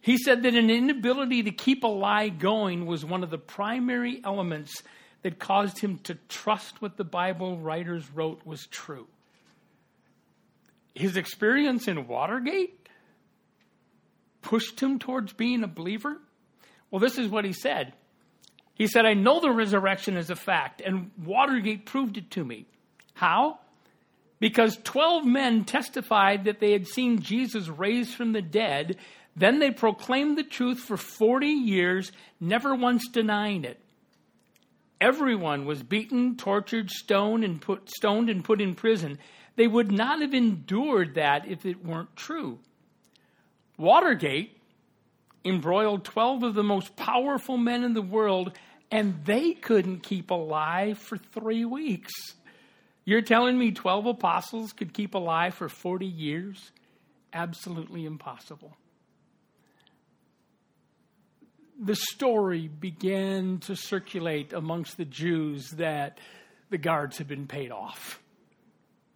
He 0.00 0.16
said 0.16 0.44
that 0.44 0.54
an 0.54 0.70
inability 0.70 1.42
to 1.44 1.50
keep 1.50 1.82
a 1.82 1.88
lie 1.88 2.28
going 2.28 2.86
was 2.86 3.04
one 3.04 3.24
of 3.24 3.30
the 3.30 3.38
primary 3.38 4.20
elements 4.24 4.82
that 5.22 5.38
caused 5.38 5.78
him 5.80 5.98
to 6.04 6.14
trust 6.28 6.80
what 6.80 6.96
the 6.96 7.04
Bible 7.04 7.58
writers 7.58 8.08
wrote 8.14 8.40
was 8.44 8.66
true. 8.66 9.06
His 10.94 11.16
experience 11.16 11.88
in 11.88 12.06
Watergate 12.06 12.88
pushed 14.42 14.80
him 14.80 14.98
towards 14.98 15.32
being 15.32 15.64
a 15.64 15.68
believer. 15.68 16.18
Well, 16.90 17.00
this 17.00 17.18
is 17.18 17.28
what 17.28 17.44
he 17.44 17.52
said. 17.52 17.94
He 18.74 18.86
said, 18.86 19.06
I 19.06 19.14
know 19.14 19.40
the 19.40 19.50
resurrection 19.50 20.16
is 20.16 20.30
a 20.30 20.36
fact, 20.36 20.82
and 20.84 21.10
Watergate 21.24 21.86
proved 21.86 22.16
it 22.16 22.30
to 22.32 22.44
me. 22.44 22.66
How? 23.14 23.58
Because 24.42 24.76
12 24.82 25.24
men 25.24 25.62
testified 25.62 26.46
that 26.46 26.58
they 26.58 26.72
had 26.72 26.88
seen 26.88 27.20
Jesus 27.22 27.68
raised 27.68 28.12
from 28.12 28.32
the 28.32 28.42
dead. 28.42 28.96
Then 29.36 29.60
they 29.60 29.70
proclaimed 29.70 30.36
the 30.36 30.42
truth 30.42 30.80
for 30.80 30.96
40 30.96 31.46
years, 31.46 32.10
never 32.40 32.74
once 32.74 33.06
denying 33.06 33.64
it. 33.64 33.78
Everyone 35.00 35.64
was 35.64 35.84
beaten, 35.84 36.36
tortured, 36.36 36.90
stoned, 36.90 37.44
and 37.44 37.60
put, 37.60 37.88
stoned 37.88 38.28
and 38.28 38.42
put 38.42 38.60
in 38.60 38.74
prison. 38.74 39.20
They 39.54 39.68
would 39.68 39.92
not 39.92 40.20
have 40.20 40.34
endured 40.34 41.14
that 41.14 41.46
if 41.46 41.64
it 41.64 41.84
weren't 41.84 42.16
true. 42.16 42.58
Watergate 43.78 44.60
embroiled 45.44 46.04
12 46.04 46.42
of 46.42 46.54
the 46.54 46.64
most 46.64 46.96
powerful 46.96 47.58
men 47.58 47.84
in 47.84 47.94
the 47.94 48.02
world, 48.02 48.58
and 48.90 49.24
they 49.24 49.52
couldn't 49.52 50.02
keep 50.02 50.32
alive 50.32 50.98
for 50.98 51.16
three 51.16 51.64
weeks. 51.64 52.34
You're 53.04 53.22
telling 53.22 53.58
me 53.58 53.72
12 53.72 54.06
apostles 54.06 54.72
could 54.72 54.92
keep 54.92 55.14
alive 55.14 55.54
for 55.54 55.68
40 55.68 56.06
years? 56.06 56.70
Absolutely 57.32 58.04
impossible. 58.04 58.76
The 61.80 61.96
story 61.96 62.68
began 62.68 63.58
to 63.60 63.74
circulate 63.74 64.52
amongst 64.52 64.96
the 64.96 65.04
Jews 65.04 65.70
that 65.72 66.18
the 66.70 66.78
guards 66.78 67.18
had 67.18 67.26
been 67.26 67.48
paid 67.48 67.72
off. 67.72 68.20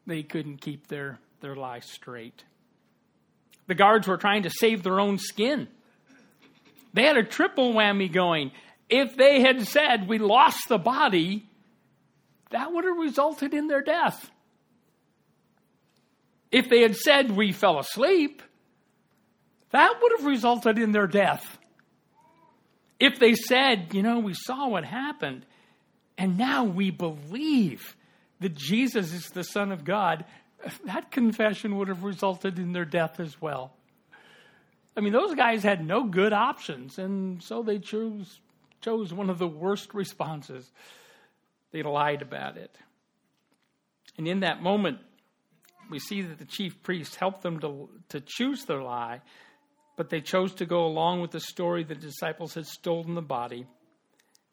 They 0.06 0.22
couldn't 0.22 0.60
keep 0.60 0.88
their, 0.88 1.20
their 1.40 1.54
lie 1.54 1.80
straight. 1.80 2.44
The 3.68 3.74
guards 3.74 4.08
were 4.08 4.16
trying 4.16 4.44
to 4.44 4.50
save 4.50 4.82
their 4.82 4.98
own 4.98 5.18
skin. 5.18 5.68
They 6.92 7.04
had 7.04 7.16
a 7.16 7.24
triple 7.24 7.72
whammy 7.74 8.10
going. 8.10 8.52
If 8.88 9.16
they 9.16 9.40
had 9.40 9.66
said, 9.66 10.08
We 10.08 10.18
lost 10.18 10.68
the 10.68 10.78
body, 10.78 11.48
that 12.50 12.72
would 12.72 12.84
have 12.84 12.96
resulted 12.96 13.54
in 13.54 13.66
their 13.66 13.82
death. 13.82 14.30
If 16.52 16.68
they 16.68 16.82
had 16.82 16.96
said, 16.96 17.30
We 17.30 17.52
fell 17.52 17.78
asleep, 17.78 18.42
that 19.70 19.94
would 20.00 20.12
have 20.18 20.26
resulted 20.26 20.78
in 20.78 20.92
their 20.92 21.06
death. 21.06 21.58
If 22.98 23.18
they 23.18 23.34
said, 23.34 23.88
You 23.92 24.02
know, 24.02 24.20
we 24.20 24.34
saw 24.34 24.68
what 24.68 24.84
happened, 24.84 25.44
and 26.16 26.38
now 26.38 26.64
we 26.64 26.90
believe 26.90 27.96
that 28.40 28.54
Jesus 28.54 29.12
is 29.12 29.26
the 29.30 29.44
Son 29.44 29.72
of 29.72 29.84
God, 29.84 30.24
that 30.84 31.10
confession 31.10 31.76
would 31.76 31.88
have 31.88 32.04
resulted 32.04 32.58
in 32.58 32.72
their 32.72 32.84
death 32.84 33.20
as 33.20 33.40
well. 33.40 33.72
I 34.96 35.00
mean, 35.00 35.12
those 35.12 35.34
guys 35.34 35.62
had 35.62 35.84
no 35.84 36.04
good 36.04 36.32
options, 36.32 36.98
and 36.98 37.42
so 37.42 37.62
they 37.62 37.78
chose, 37.78 38.40
chose 38.80 39.12
one 39.12 39.28
of 39.28 39.38
the 39.38 39.46
worst 39.46 39.92
responses. 39.92 40.70
They 41.72 41.82
lied 41.82 42.22
about 42.22 42.56
it. 42.56 42.76
And 44.16 44.26
in 44.26 44.40
that 44.40 44.62
moment, 44.62 44.98
we 45.90 45.98
see 45.98 46.22
that 46.22 46.38
the 46.38 46.44
chief 46.44 46.82
priests 46.82 47.16
helped 47.16 47.42
them 47.42 47.60
to, 47.60 47.88
to 48.08 48.20
choose 48.20 48.64
their 48.64 48.82
lie, 48.82 49.20
but 49.96 50.10
they 50.10 50.20
chose 50.20 50.54
to 50.54 50.66
go 50.66 50.86
along 50.86 51.20
with 51.20 51.30
the 51.30 51.40
story 51.40 51.84
the 51.84 51.94
disciples 51.94 52.54
had 52.54 52.66
stolen 52.66 53.14
the 53.14 53.22
body. 53.22 53.66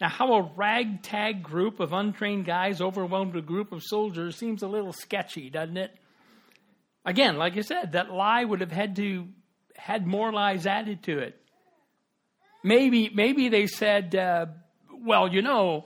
Now, 0.02 0.10
how 0.10 0.34
a 0.34 0.52
ragtag 0.56 1.44
group 1.44 1.80
of 1.80 1.94
untrained 1.94 2.46
guys 2.46 2.82
overwhelmed 2.82 3.36
a 3.36 3.42
group 3.42 3.72
of 3.72 3.84
soldiers 3.84 4.36
seems 4.36 4.64
a 4.64 4.68
little 4.68 4.94
sketchy, 4.94 5.50
doesn't 5.50 5.78
it? 5.78 5.96
Again, 7.06 7.38
like 7.38 7.58
I 7.58 7.62
said, 7.62 7.94
that 7.94 8.12
lie 8.12 8.44
would 8.44 8.62
have 8.62 8.72
had 8.72 8.96
to 8.98 9.28
had 9.76 10.06
more 10.06 10.32
lies 10.32 10.66
added 10.66 11.04
to 11.04 11.20
it. 11.20 11.40
Maybe, 12.64 13.10
maybe 13.14 13.50
they 13.50 13.68
said, 13.68 14.16
uh, 14.16 14.46
"Well, 14.92 15.28
you 15.28 15.42
know, 15.42 15.86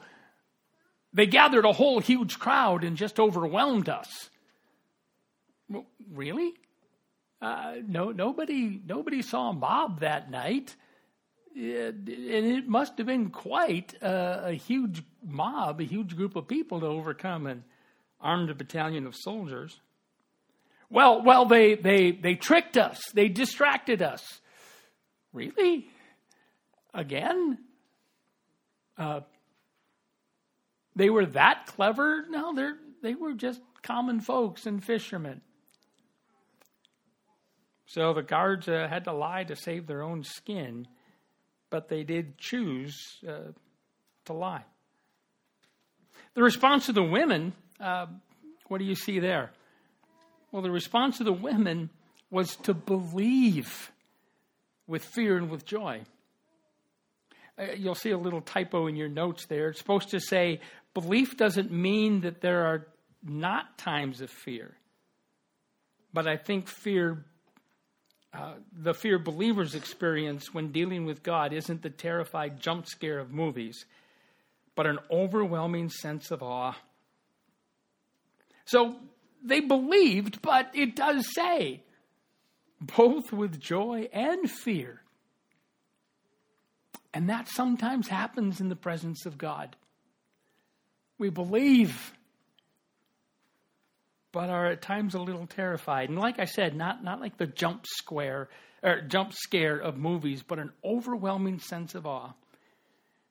they 1.18 1.26
gathered 1.26 1.66
a 1.66 1.74
whole 1.74 2.00
huge 2.00 2.38
crowd 2.38 2.84
and 2.84 2.96
just 2.96 3.20
overwhelmed 3.20 3.90
us. 3.90 4.30
Really? 6.14 6.54
Uh, 7.42 7.78
no, 7.88 8.12
nobody, 8.12 8.80
nobody 8.86 9.24
saw 9.24 9.50
a 9.50 9.54
mob 9.54 10.02
that 10.02 10.30
night. 10.30 10.76
It, 11.56 11.96
and 11.96 12.08
it 12.08 12.68
must 12.68 13.00
have 13.00 13.08
been 13.08 13.32
quite 13.32 13.96
a, 14.00 14.50
a, 14.50 14.54
huge 14.54 15.02
mob, 15.26 15.82
a 15.82 15.86
huge 15.86 16.16
group 16.16 16.36
of 16.36 16.48
people 16.48 16.82
to 16.82 16.86
overcome 16.86 17.48
an 17.48 17.64
armed 18.22 18.56
battalion 18.56 19.08
of 19.08 19.16
soldiers. 19.16 19.80
Well, 20.92 21.24
well, 21.24 21.46
they, 21.46 21.74
they, 21.74 22.12
they 22.12 22.36
tricked 22.36 22.78
us. 22.78 23.02
They 23.12 23.28
distracted 23.28 24.04
us. 24.04 24.24
Really? 25.34 25.88
Again? 26.94 27.58
Uh, 29.00 29.22
they 30.98 31.10
were 31.10 31.26
that 31.28 31.68
clever? 31.68 32.26
No, 32.30 32.54
they're 32.54 32.78
they 33.02 33.14
were 33.14 33.34
just 33.34 33.62
common 33.84 34.20
folks 34.20 34.66
and 34.66 34.84
fishermen. 34.84 35.42
So 37.86 38.14
the 38.14 38.24
guards 38.24 38.68
uh, 38.68 38.88
had 38.90 39.06
to 39.06 39.14
lie 39.14 39.46
to 39.46 39.56
save 39.56 39.88
their 39.88 40.04
own 40.04 40.24
skin, 40.24 40.88
but 41.70 41.88
they 41.88 42.04
did 42.04 42.38
choose 42.38 43.20
uh, 43.26 43.52
to 44.26 44.34
lie. 44.34 44.66
The 46.34 46.44
response 46.44 46.90
of 46.90 46.96
the 46.96 47.04
women, 47.04 47.54
uh, 47.80 48.08
what 48.68 48.80
do 48.80 48.86
you 48.86 48.96
see 48.96 49.20
there? 49.20 49.52
Well, 50.52 50.62
the 50.62 50.72
response 50.72 51.20
of 51.20 51.26
the 51.26 51.34
women 51.34 51.90
was 52.30 52.56
to 52.58 52.74
believe 52.74 53.92
with 54.86 55.04
fear 55.04 55.38
and 55.38 55.50
with 55.50 55.66
joy. 55.66 56.02
Uh, 57.58 57.74
you'll 57.76 57.96
see 57.96 58.12
a 58.12 58.18
little 58.18 58.42
typo 58.42 58.88
in 58.88 58.96
your 58.96 59.10
notes 59.10 59.46
there. 59.46 59.70
It's 59.70 59.80
supposed 59.80 60.10
to 60.10 60.20
say, 60.20 60.62
belief 60.94 61.38
doesn't 61.38 61.72
mean 61.72 62.22
that 62.22 62.42
there 62.42 62.66
are 62.66 62.88
not 63.24 63.78
times 63.78 64.22
of 64.22 64.30
fear. 64.30 64.76
But 66.14 66.28
I 66.28 66.38
think 66.38 66.68
fear, 66.68 67.26
uh, 68.34 68.54
the 68.72 68.94
fear 68.94 69.20
believers 69.20 69.76
experience 69.76 70.54
when 70.54 70.72
dealing 70.72 71.06
with 71.06 71.24
God 71.24 71.54
isn't 71.54 71.82
the 71.82 71.90
terrified 71.90 72.60
jump 72.60 72.88
scare 72.88 73.20
of 73.20 73.32
movies, 73.32 73.86
but 74.76 74.86
an 74.86 75.00
overwhelming 75.10 75.90
sense 75.90 76.32
of 76.32 76.44
awe. 76.44 76.76
So 78.66 78.98
they 79.44 79.60
believed, 79.60 80.42
but 80.42 80.70
it 80.74 80.96
does 80.96 81.34
say, 81.34 81.82
both 82.80 83.32
with 83.32 83.60
joy 83.60 84.10
and 84.14 84.50
fear. 84.50 85.02
And 87.18 87.32
that 87.32 87.48
sometimes 87.48 88.10
happens 88.10 88.62
in 88.62 88.70
the 88.70 88.76
presence 88.76 89.26
of 89.26 89.40
God. 89.40 89.76
We 91.18 91.32
believe, 91.32 92.14
but 94.32 94.52
are 94.52 94.68
at 94.68 94.84
times 94.84 95.16
a 95.16 95.20
little 95.20 95.48
terrified. 95.48 96.10
And 96.10 96.20
like 96.20 96.38
I 96.38 96.46
said, 96.46 96.76
not, 96.76 97.04
not 97.04 97.20
like 97.20 97.40
the 97.40 97.48
jump 97.48 97.88
square 97.88 98.50
or 98.84 99.02
jump 99.02 99.34
scare 99.34 99.80
of 99.80 99.98
movies, 99.98 100.44
but 100.48 100.60
an 100.60 100.72
overwhelming 100.86 101.58
sense 101.58 101.96
of 101.96 102.06
awe. 102.06 102.34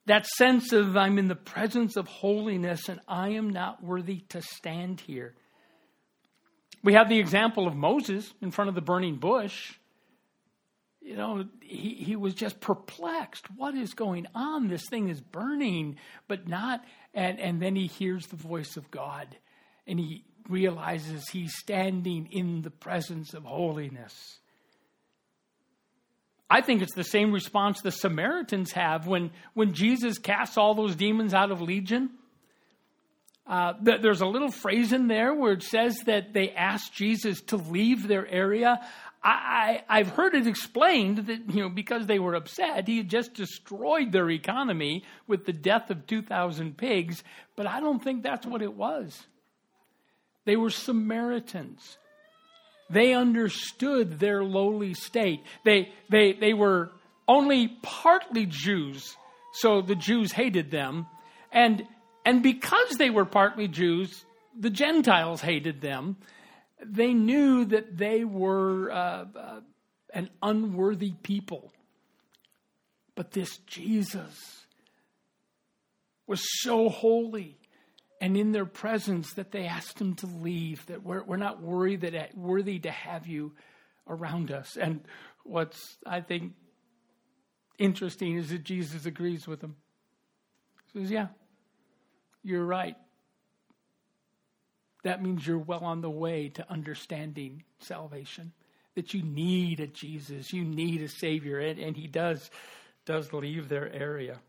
That 0.07 0.27
sense 0.27 0.73
of 0.73 0.97
I'm 0.97 1.17
in 1.17 1.29
the 1.29 1.37
presence 1.37 1.97
of 1.97 2.09
holiness 2.09 2.89
and 2.89 2.99
I 3.07 3.35
am 3.35 3.51
not 3.51 3.85
worthy 3.85 4.25
to 4.31 4.43
stand 4.43 4.99
here. 4.99 5.33
We 6.83 6.95
have 6.95 7.09
the 7.09 7.21
example 7.21 7.69
of 7.69 7.77
Moses 7.77 8.35
in 8.43 8.51
front 8.51 8.69
of 8.69 8.75
the 8.75 8.81
burning 8.81 9.19
bush. 9.19 9.75
You 11.07 11.15
know, 11.15 11.45
he, 11.61 11.95
he 11.95 12.17
was 12.17 12.35
just 12.35 12.59
perplexed. 12.59 13.47
What 13.57 13.77
is 13.77 13.95
going 13.95 14.27
on? 14.35 14.67
This 14.67 14.89
thing 14.89 15.09
is 15.09 15.21
burning, 15.21 15.99
but 16.27 16.49
not. 16.49 16.85
And, 17.15 17.39
and 17.39 17.63
then 17.63 17.77
he 17.77 17.87
hears 17.87 18.27
the 18.27 18.35
voice 18.35 18.77
of 18.77 18.91
God 18.91 19.29
and 19.87 20.01
he 20.01 20.25
realizes 20.49 21.29
he's 21.29 21.57
standing 21.57 22.29
in 22.33 22.63
the 22.63 22.73
presence 22.73 23.35
of 23.35 23.45
holiness. 23.45 24.39
I 26.51 26.61
think 26.61 26.83
it's 26.83 26.97
the 26.97 27.05
same 27.05 27.31
response 27.31 27.81
the 27.81 27.93
Samaritans 27.93 28.73
have 28.73 29.07
when, 29.07 29.31
when 29.55 29.75
Jesus 29.75 30.19
casts 30.19 30.59
all 30.59 30.75
those 30.75 30.97
demons 30.97 31.33
out 31.33 31.53
of 31.53 31.61
Legion. 31.61 32.11
Uh, 33.47 33.75
there's 33.81 34.23
a 34.23 34.27
little 34.27 34.51
phrase 34.51 34.93
in 34.93 35.07
there 35.07 35.33
where 35.33 35.53
it 35.53 35.63
says 35.63 35.97
that 36.07 36.33
they 36.33 36.51
asked 36.51 36.93
Jesus 36.93 37.41
to 37.43 37.57
leave 37.57 38.09
their 38.09 38.27
area. 38.27 38.81
I, 39.23 39.83
I've 39.89 40.11
heard 40.11 40.35
it 40.35 40.47
explained 40.47 41.27
that, 41.27 41.53
you 41.53 41.63
know, 41.63 41.69
because 41.69 42.07
they 42.07 42.19
were 42.19 42.35
upset, 42.35 42.87
he 42.87 42.99
had 42.99 43.09
just 43.09 43.35
destroyed 43.35 44.13
their 44.13 44.31
economy 44.31 45.05
with 45.27 45.47
the 45.47 45.53
death 45.53 45.91
of 45.91 46.07
2,000 46.07 46.77
pigs, 46.77 47.25
but 47.57 47.67
I 47.67 47.81
don't 47.81 48.03
think 48.03 48.23
that's 48.23 48.47
what 48.47 48.63
it 48.63 48.75
was. 48.75 49.21
They 50.45 50.57
were 50.57 50.71
Samaritans. 50.71 51.99
They 52.89 53.15
understood 53.15 54.21
their 54.21 54.45
lowly 54.45 54.95
state. 54.95 55.43
They, 55.65 55.93
they, 56.09 56.35
they 56.35 56.53
were 56.53 56.93
only 57.27 57.69
partly 57.83 58.47
Jews, 58.47 59.17
so 59.55 59.83
the 59.83 59.97
Jews 59.97 60.31
hated 60.31 60.71
them. 60.71 61.07
And 61.51 61.87
and 62.25 62.43
because 62.43 62.97
they 62.99 63.09
were 63.09 63.25
partly 63.25 63.69
Jews, 63.69 64.25
the 64.59 64.69
Gentiles 64.69 65.41
hated 65.41 65.81
them. 65.81 66.17
They 66.85 67.15
knew 67.15 67.65
that 67.67 67.97
they 67.97 68.25
were 68.25 68.91
uh, 68.91 69.25
uh, 69.35 69.61
an 70.13 70.31
unworthy 70.43 71.13
people. 71.23 71.73
But 73.15 73.31
this 73.31 73.57
Jesus 73.59 74.67
was 76.27 76.43
so 76.63 76.89
holy 76.89 77.57
and 78.21 78.37
in 78.37 78.53
their 78.53 78.67
presence 78.67 79.35
that 79.35 79.53
they 79.53 79.67
asked 79.67 80.01
him 80.01 80.15
to 80.17 80.27
leave, 80.27 80.85
that 80.87 81.03
we're, 81.03 81.23
we're 81.23 81.37
not 81.37 81.63
worried 81.63 82.01
that 82.03 82.37
worthy 82.37 82.79
to 82.81 82.91
have 82.91 83.27
you 83.27 83.53
around 84.09 84.51
us. 84.51 84.77
And 84.77 85.01
what's, 85.45 85.99
I 86.07 86.21
think, 86.21 86.53
interesting 87.79 88.37
is 88.37 88.51
that 88.51 88.65
Jesus 88.65 89.05
agrees 89.07 89.47
with 89.47 89.61
them. 89.61 89.77
He 90.93 91.01
says, 91.01 91.11
Yeah, 91.11 91.29
you're 92.43 92.65
right. 92.65 92.97
That 95.07 95.23
means 95.23 95.47
you're 95.47 95.57
well 95.57 95.85
on 95.85 96.01
the 96.01 96.11
way 96.11 96.49
to 96.49 96.69
understanding 96.69 97.63
salvation. 97.79 98.51
That 98.97 99.15
you 99.15 99.23
need 99.23 99.79
a 99.79 99.87
Jesus, 99.87 100.53
you 100.53 100.65
need 100.65 101.01
a 101.01 101.07
Savior, 101.07 101.61
and, 101.61 101.79
and 101.79 101.97
He 101.97 102.09
does, 102.09 102.51
does 103.05 103.33
leave 103.33 103.69
their 103.69 103.89
area. 103.93 104.41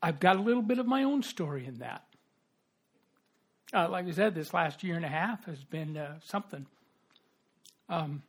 I've 0.00 0.20
got 0.20 0.36
a 0.36 0.40
little 0.40 0.62
bit 0.62 0.78
of 0.78 0.86
my 0.86 1.02
own 1.02 1.24
story 1.24 1.66
in 1.66 1.78
that. 1.78 2.04
Uh, 3.72 3.88
like 3.88 4.06
I 4.06 4.12
said, 4.12 4.36
this 4.36 4.54
last 4.54 4.84
year 4.84 4.94
and 4.94 5.04
a 5.04 5.08
half 5.08 5.44
has 5.46 5.64
been 5.64 5.96
uh, 5.96 6.20
something. 6.24 6.64
Um, 7.88 8.22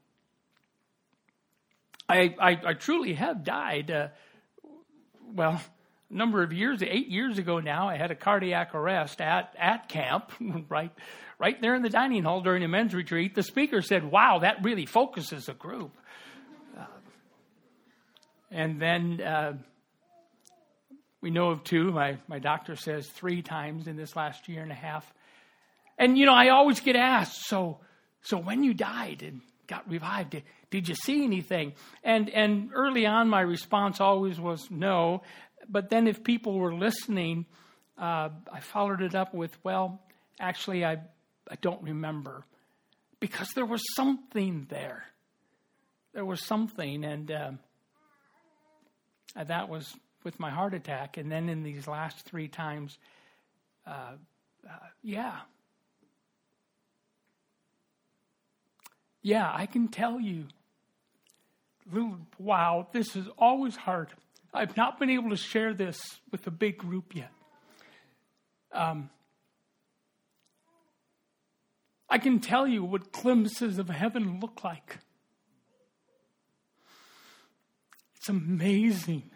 I, 2.10 2.34
I, 2.40 2.60
I, 2.66 2.74
truly 2.74 3.14
have 3.14 3.44
died. 3.44 3.92
Uh, 3.92 4.08
well, 5.36 5.62
number 6.10 6.44
of 6.44 6.54
years, 6.54 6.82
eight 6.84 7.08
years 7.08 7.38
ago 7.38 7.60
now, 7.60 7.90
I 7.90 7.98
had 7.98 8.12
a 8.12 8.16
cardiac 8.16 8.76
arrest 8.76 9.22
at, 9.22 9.56
at 9.58 9.90
camp, 9.90 10.32
right, 10.70 10.92
right 11.40 11.62
there 11.62 11.76
in 11.76 11.82
the 11.82 11.90
dining 11.90 12.24
hall 12.24 12.42
during 12.42 12.64
a 12.64 12.68
men's 12.68 12.94
retreat. 12.94 13.36
The 13.36 13.44
speaker 13.44 13.82
said, 13.82 14.10
Wow, 14.10 14.40
that 14.40 14.64
really 14.64 14.86
focuses 14.86 15.50
a 15.50 15.54
group. 15.54 15.96
Uh, 16.78 16.86
and 18.52 18.82
then 18.82 19.22
uh, 19.22 19.54
we 21.22 21.32
know 21.32 21.50
of 21.50 21.64
two, 21.64 21.92
my, 21.92 22.18
my 22.28 22.40
doctor 22.40 22.76
says 22.76 23.08
three 23.08 23.42
times 23.42 23.88
in 23.88 23.96
this 23.96 24.16
last 24.16 24.48
year 24.48 24.62
and 24.62 24.72
a 24.72 24.76
half. 24.76 25.12
And, 25.98 26.18
you 26.18 26.26
know, 26.26 26.34
I 26.34 26.50
always 26.50 26.82
get 26.82 26.96
asked, 26.96 27.46
so, 27.46 27.80
so 28.22 28.38
when 28.38 28.64
you 28.64 28.74
died 28.74 29.24
and 29.24 29.42
got 29.66 29.90
revived, 29.90 30.32
did, 30.32 30.44
did 30.70 30.90
you 30.90 30.94
see 30.94 31.24
anything? 31.24 31.74
And, 32.04 32.30
and 32.30 32.70
early 32.74 33.06
on, 33.06 33.30
my 33.30 33.42
response 33.42 34.02
always 34.02 34.40
was 34.40 34.70
no. 34.70 35.24
But 35.70 35.90
then, 35.90 36.08
if 36.08 36.24
people 36.24 36.54
were 36.54 36.74
listening, 36.74 37.46
uh, 37.98 38.30
I 38.52 38.60
followed 38.62 39.02
it 39.02 39.16
up 39.16 39.34
with, 39.34 39.58
well, 39.64 40.02
actually, 40.40 40.86
I, 40.86 41.00
I 41.50 41.56
don't 41.62 41.82
remember. 41.84 42.46
Because 43.20 43.50
there 43.56 43.66
was 43.66 43.82
something 43.96 44.68
there. 44.70 45.06
There 46.14 46.26
was 46.26 46.44
something. 46.46 47.04
And 47.04 47.32
uh, 47.32 47.52
that 49.36 49.70
was 49.70 49.96
with 50.24 50.40
my 50.40 50.50
heart 50.50 50.74
attack. 50.74 51.18
And 51.18 51.32
then 51.32 51.50
in 51.50 51.64
these 51.64 51.88
last 51.88 52.26
three 52.26 52.48
times, 52.48 52.98
uh, 53.88 54.14
uh 54.68 54.88
yeah, 55.02 55.40
Yeah, 59.26 59.52
I 59.52 59.66
can 59.66 59.88
tell 59.88 60.20
you. 60.20 60.46
Wow, 62.38 62.88
this 62.92 63.16
is 63.16 63.26
always 63.40 63.76
hard. 63.76 64.10
I've 64.56 64.78
not 64.78 65.00
been 65.00 65.10
able 65.10 65.32
to 65.32 65.38
share 65.38 65.74
this 65.74 66.00
with 66.32 66.48
a 66.48 66.52
big 66.52 66.78
group 66.78 67.14
yet. 67.14 67.32
Um, 68.72 69.10
I 72.10 72.18
can 72.18 72.40
tell 72.40 72.66
you 72.66 72.84
what 72.84 73.12
glimpses 73.12 73.78
of 73.80 73.90
heaven 73.90 74.40
look 74.40 74.64
like. 74.64 75.00
It's 78.16 78.30
amazing. 78.30 79.30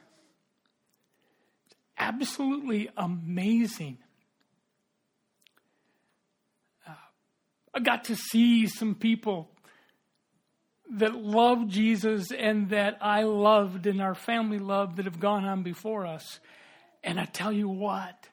It's 1.65 1.75
absolutely 1.97 2.89
amazing. 2.95 3.97
Uh, 6.87 6.93
I 7.73 7.79
got 7.81 8.05
to 8.05 8.15
see 8.15 8.67
some 8.67 8.95
people 8.95 9.51
that 10.91 11.15
love 11.15 11.67
Jesus 11.67 12.31
and 12.31 12.69
that 12.69 12.97
I 13.01 13.23
loved 13.23 13.85
and 13.85 14.01
our 14.01 14.15
family 14.15 14.59
loved 14.59 14.97
that 14.97 15.05
have 15.05 15.19
gone 15.19 15.45
on 15.45 15.63
before 15.63 16.05
us. 16.05 16.39
And 17.03 17.19
I 17.19 17.25
tell 17.25 17.51
you 17.51 17.69
what, 17.69 18.27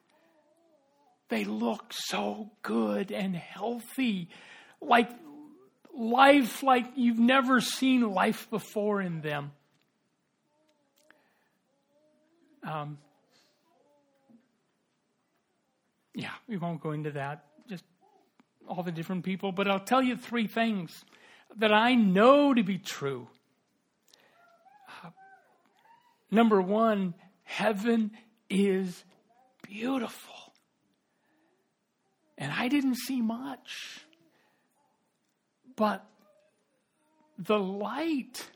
they 1.29 1.45
look 1.45 1.93
so 1.93 2.51
good 2.63 3.13
and 3.13 3.37
healthy, 3.37 4.29
like 4.81 5.11
life 5.95 6.63
like 6.63 6.87
you've 6.97 7.19
never 7.19 7.61
seen 7.61 8.03
life 8.03 8.49
before 8.51 9.01
in 9.01 9.21
them. 9.21 9.53
Um, 12.63 12.99
yeah, 16.15 16.33
we 16.49 16.57
won't 16.57 16.81
go 16.81 16.93
into 16.93 17.13
that, 17.13 17.45
just 17.69 17.85
all 18.67 18.83
the 18.83 18.91
different 18.91 19.25
people, 19.25 19.53
but 19.53 19.69
I'll 19.69 19.79
tell 19.79 20.03
you 20.03 20.17
three 20.17 20.47
things 20.47 21.05
that 21.59 21.73
I 21.73 21.95
know 21.95 22.53
to 22.55 22.63
be 22.63 22.79
true. 22.79 23.29
Number 26.31 26.61
one, 26.61 27.15
heaven 27.45 28.11
is 28.51 29.05
beautiful. 29.63 30.35
And 32.37 32.53
I 32.53 32.69
didn't 32.69 32.97
see 32.97 33.23
much. 33.23 34.05
But 35.77 36.05
the 37.39 37.59
light, 37.59 38.51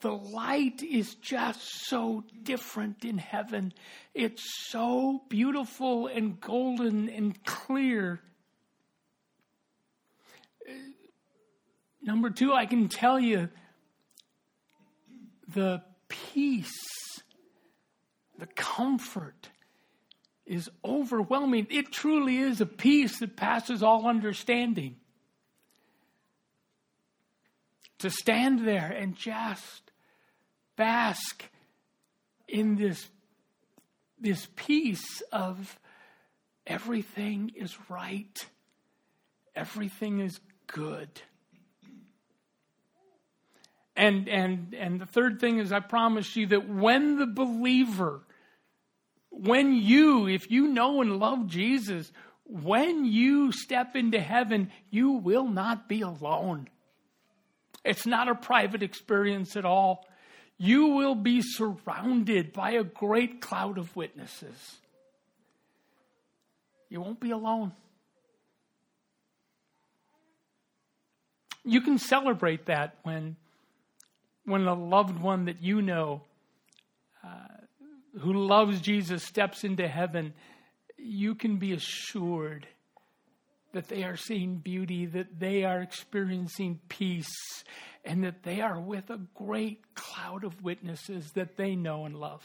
the 0.00 0.12
light 0.12 0.82
is 0.82 1.14
just 1.14 1.60
so 1.86 2.24
different 2.42 3.04
in 3.04 3.18
heaven. 3.18 3.72
It's 4.14 4.42
so 4.68 5.22
beautiful 5.28 6.06
and 6.06 6.40
golden 6.40 7.08
and 7.08 7.42
clear. 7.44 8.20
Number 12.02 12.30
two, 12.30 12.52
I 12.52 12.66
can 12.66 12.88
tell 12.88 13.20
you 13.20 13.48
the 15.48 15.82
peace, 16.08 16.72
the 18.38 18.46
comfort 18.46 19.50
is 20.46 20.70
overwhelming. 20.84 21.66
It 21.70 21.92
truly 21.92 22.38
is 22.38 22.60
a 22.60 22.66
peace 22.66 23.18
that 23.20 23.36
passes 23.36 23.82
all 23.82 24.06
understanding. 24.06 24.96
To 27.98 28.10
stand 28.10 28.66
there 28.66 28.90
and 28.90 29.14
just 29.14 29.92
bask 30.76 31.44
in 32.48 32.76
this, 32.76 33.08
this 34.18 34.48
peace 34.56 35.22
of 35.30 35.78
everything 36.66 37.52
is 37.54 37.76
right, 37.90 38.46
everything 39.54 40.20
is 40.20 40.40
good. 40.66 41.20
And, 44.00 44.30
and, 44.30 44.74
and 44.74 44.98
the 44.98 45.04
third 45.04 45.40
thing 45.40 45.58
is, 45.58 45.72
I 45.72 45.80
promise 45.80 46.34
you 46.34 46.46
that 46.46 46.66
when 46.66 47.18
the 47.18 47.26
believer, 47.26 48.22
when 49.28 49.74
you, 49.74 50.26
if 50.26 50.50
you 50.50 50.68
know 50.68 51.02
and 51.02 51.18
love 51.18 51.46
Jesus, 51.46 52.10
when 52.46 53.04
you 53.04 53.52
step 53.52 53.96
into 53.96 54.18
heaven, 54.18 54.70
you 54.88 55.10
will 55.10 55.46
not 55.46 55.86
be 55.86 56.00
alone. 56.00 56.70
It's 57.84 58.06
not 58.06 58.26
a 58.26 58.34
private 58.34 58.82
experience 58.82 59.54
at 59.54 59.66
all. 59.66 60.08
You 60.56 60.86
will 60.86 61.14
be 61.14 61.42
surrounded 61.42 62.54
by 62.54 62.70
a 62.70 62.84
great 62.84 63.42
cloud 63.42 63.76
of 63.76 63.94
witnesses. 63.94 64.78
You 66.88 67.02
won't 67.02 67.20
be 67.20 67.32
alone. 67.32 67.72
You 71.64 71.82
can 71.82 71.98
celebrate 71.98 72.64
that 72.64 72.96
when, 73.02 73.36
when 74.50 74.66
a 74.66 74.74
loved 74.74 75.18
one 75.18 75.46
that 75.46 75.62
you 75.62 75.80
know 75.80 76.22
uh, 77.24 78.18
who 78.20 78.32
loves 78.32 78.80
Jesus 78.80 79.22
steps 79.22 79.64
into 79.64 79.86
heaven. 79.86 80.34
You 80.96 81.34
can 81.34 81.56
be 81.56 81.72
assured 81.72 82.66
that 83.72 83.88
they 83.88 84.02
are 84.02 84.16
seeing 84.16 84.56
beauty, 84.56 85.06
that 85.06 85.38
they 85.38 85.64
are 85.64 85.80
experiencing 85.80 86.80
peace, 86.88 87.64
and 88.04 88.24
that 88.24 88.42
they 88.42 88.60
are 88.60 88.80
with 88.80 89.10
a 89.10 89.20
great 89.34 89.94
cloud 89.94 90.44
of 90.44 90.62
witnesses 90.62 91.32
that 91.32 91.56
they 91.56 91.76
know 91.76 92.04
and 92.04 92.16
love. 92.16 92.42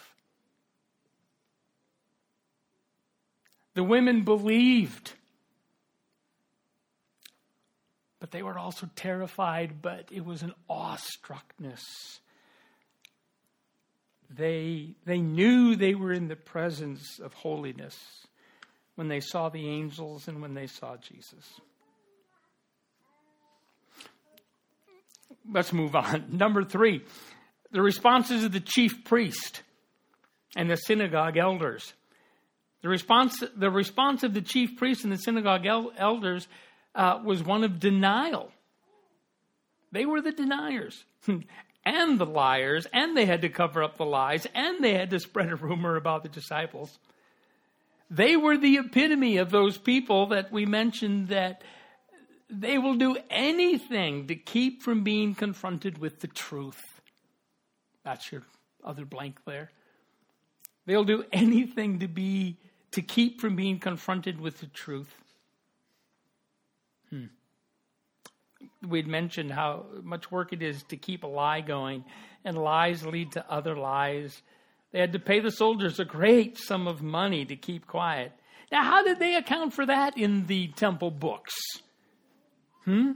The 3.74 3.84
women 3.84 4.24
believed, 4.24 5.14
but 8.20 8.32
they 8.32 8.44
were 8.44 8.58
also 8.58 8.90
terrified, 8.96 9.82
but 9.82 10.10
it 10.12 10.26
was 10.26 10.42
an 10.42 10.54
awestruckness. 10.70 12.20
They, 14.30 14.96
they 15.06 15.20
knew 15.20 15.76
they 15.76 15.96
were 15.96 16.12
in 16.12 16.28
the 16.28 16.36
presence 16.36 17.20
of 17.20 17.34
holiness 17.34 17.98
when 18.96 19.08
they 19.08 19.20
saw 19.20 19.50
the 19.50 19.68
angels 19.68 20.28
and 20.28 20.42
when 20.42 20.54
they 20.54 20.68
saw 20.68 20.98
Jesus. 20.98 21.60
Let's 25.52 25.74
move 25.74 25.96
on. 25.96 26.26
Number 26.32 26.64
three, 26.64 27.04
the 27.72 27.82
responses 27.82 28.44
of 28.44 28.52
the 28.52 28.60
chief 28.60 29.04
priest 29.04 29.62
and 30.56 30.70
the 30.70 30.78
synagogue 30.78 31.38
elders. 31.38 31.94
The 32.82 32.90
response, 32.90 33.44
the 33.56 33.70
response 33.70 34.24
of 34.24 34.34
the 34.34 34.42
chief 34.42 34.78
priest 34.78 35.04
and 35.04 35.12
the 35.12 35.18
synagogue 35.18 35.66
el- 35.66 35.92
elders 35.98 36.48
uh, 36.96 37.20
was 37.24 37.44
one 37.44 37.64
of 37.64 37.80
denial. 37.80 38.52
They 39.92 40.06
were 40.06 40.22
the 40.22 40.32
deniers 40.32 41.04
and 41.86 42.20
the 42.20 42.26
liars, 42.26 42.88
and 42.92 43.16
they 43.16 43.26
had 43.26 43.42
to 43.42 43.50
cover 43.50 43.84
up 43.84 43.98
the 43.98 44.06
lies, 44.06 44.48
and 44.56 44.84
they 44.84 44.94
had 44.94 45.10
to 45.12 45.20
spread 45.20 45.52
a 45.52 45.56
rumor 45.56 45.96
about 45.96 46.24
the 46.24 46.30
disciples. 46.30 46.98
They 48.10 48.36
were 48.36 48.58
the 48.58 48.78
epitome 48.78 49.38
of 49.38 49.52
those 49.52 49.78
people 49.78 50.28
that 50.28 50.52
we 50.52 50.66
mentioned 50.66 51.30
that 51.30 51.64
they 52.50 52.78
will 52.78 52.96
do 52.96 53.18
anything 53.30 54.28
to 54.28 54.36
keep 54.36 54.84
from 54.84 55.04
being 55.04 55.34
confronted 55.34 55.98
with 55.98 56.20
the 56.20 56.28
truth. 56.28 57.02
That's 58.04 58.32
your 58.32 58.44
other 58.84 59.06
blank 59.06 59.40
there. 59.46 59.72
They'll 60.86 61.04
do 61.04 61.26
anything 61.32 62.00
to 62.00 62.08
be 62.08 62.58
to 62.92 63.02
keep 63.02 63.42
from 63.42 63.56
being 63.56 63.80
confronted 63.80 64.40
with 64.40 64.60
the 64.60 64.68
truth. 64.68 65.14
Hmm. 67.16 68.88
We'd 68.88 69.08
mentioned 69.08 69.52
how 69.52 69.86
much 70.04 70.32
work 70.32 70.54
it 70.54 70.62
is 70.62 70.84
to 70.84 70.98
keep 70.98 71.24
a 71.24 71.28
lie 71.28 71.62
going, 71.62 72.04
and 72.44 72.58
lies 72.58 73.06
lead 73.06 73.32
to 73.34 73.52
other 73.52 73.76
lies 73.76 74.42
they 74.96 75.02
had 75.02 75.12
to 75.12 75.20
pay 75.20 75.42
the 75.42 75.52
soldiers 75.52 76.00
a 76.00 76.06
great 76.06 76.58
sum 76.58 76.88
of 76.88 77.02
money 77.02 77.44
to 77.44 77.58
keep 77.58 77.86
quiet. 77.86 78.32
Now, 78.72 78.86
how 78.86 79.04
did 79.04 79.20
they 79.20 79.36
account 79.36 79.74
for 79.74 79.86
that 79.86 80.18
in 80.18 80.46
the 80.46 80.70
temple 80.70 81.12
books? 81.12 81.54
Hmm? 82.86 83.12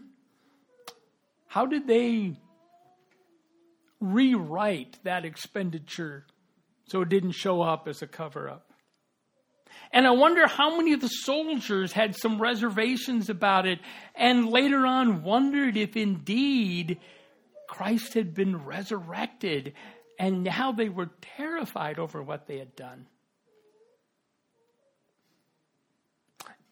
How 1.48 1.66
did 1.66 1.88
they 1.88 2.36
rewrite 4.02 5.00
that 5.06 5.24
expenditure 5.24 6.26
so 6.84 7.04
it 7.04 7.08
didn't 7.08 7.32
show 7.32 7.62
up 7.62 7.88
as 7.88 8.02
a 8.02 8.08
cover 8.08 8.50
up? 8.50 8.69
And 9.92 10.06
I 10.06 10.12
wonder 10.12 10.48
how 10.48 10.78
many 10.78 10.94
of 10.94 11.02
the 11.02 11.08
soldiers 11.08 11.92
had 11.92 12.16
some 12.16 12.42
reservations 12.42 13.30
about 13.30 13.66
it 13.66 13.80
and 14.16 14.50
later 14.50 14.86
on 14.86 15.24
wondered 15.24 15.78
if 15.78 15.98
indeed 15.98 17.00
Christ 17.68 18.14
had 18.14 18.34
been 18.34 18.66
resurrected 18.66 19.74
and 20.20 20.44
now 20.44 20.72
they 20.72 20.90
were 20.90 21.10
terrified 21.38 21.98
over 21.98 22.22
what 22.22 22.46
they 22.46 22.58
had 22.58 22.76
done. 22.76 23.08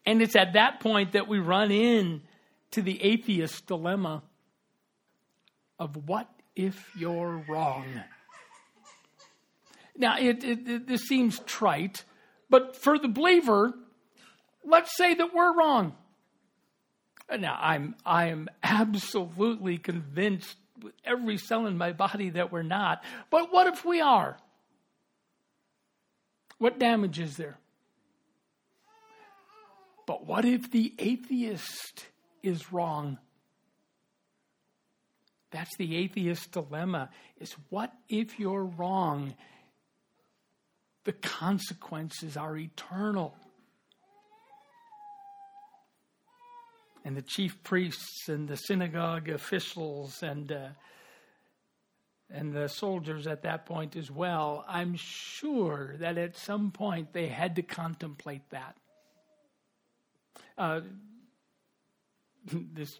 And 0.05 0.21
it's 0.21 0.35
at 0.35 0.53
that 0.53 0.79
point 0.79 1.13
that 1.13 1.27
we 1.27 1.39
run 1.39 1.71
in 1.71 2.21
to 2.71 2.81
the 2.81 3.01
atheist 3.03 3.67
dilemma 3.67 4.23
of 5.79 6.07
what 6.07 6.29
if 6.55 6.89
you're 6.97 7.43
wrong? 7.47 7.85
Now, 9.97 10.17
it, 10.17 10.43
it, 10.43 10.67
it, 10.67 10.87
this 10.87 11.01
seems 11.01 11.39
trite, 11.39 12.03
but 12.49 12.75
for 12.75 12.97
the 12.97 13.07
believer, 13.07 13.73
let's 14.63 14.95
say 14.95 15.13
that 15.13 15.33
we're 15.33 15.55
wrong. 15.57 15.95
Now, 17.35 17.57
I'm, 17.59 17.95
I 18.05 18.27
am 18.27 18.47
absolutely 18.63 19.77
convinced 19.77 20.55
with 20.81 20.93
every 21.03 21.37
cell 21.37 21.65
in 21.65 21.77
my 21.77 21.91
body 21.91 22.29
that 22.31 22.51
we're 22.51 22.63
not. 22.63 23.03
But 23.29 23.51
what 23.51 23.67
if 23.67 23.83
we 23.83 23.99
are? 23.99 24.37
What 26.57 26.79
damage 26.79 27.19
is 27.19 27.37
there? 27.37 27.57
But 30.05 30.25
what 30.25 30.45
if 30.45 30.71
the 30.71 30.93
atheist 30.97 32.05
is 32.41 32.71
wrong? 32.71 33.17
That's 35.51 35.75
the 35.77 35.97
atheist 35.97 36.51
dilemma 36.51 37.09
is 37.39 37.53
what 37.69 37.91
if 38.07 38.39
you're 38.39 38.65
wrong? 38.65 39.35
The 41.07 41.13
consequences 41.13 42.35
are 42.35 42.57
eternal. 42.57 43.33
and 47.05 47.15
the 47.15 47.21
chief 47.21 47.63
priests 47.63 48.27
and 48.27 48.49
the 48.49 48.57
synagogue 48.57 49.29
officials 49.29 50.21
and 50.21 50.51
uh, 50.51 50.67
and 52.29 52.51
the 52.51 52.67
soldiers 52.67 53.25
at 53.25 53.43
that 53.43 53.65
point 53.65 53.95
as 53.95 54.11
well. 54.11 54.65
I'm 54.67 54.97
sure 54.97 55.95
that 55.99 56.17
at 56.17 56.35
some 56.35 56.71
point 56.71 57.13
they 57.13 57.27
had 57.27 57.55
to 57.55 57.61
contemplate 57.61 58.49
that. 58.49 58.75
Uh, 60.57 60.81
this 62.73 62.99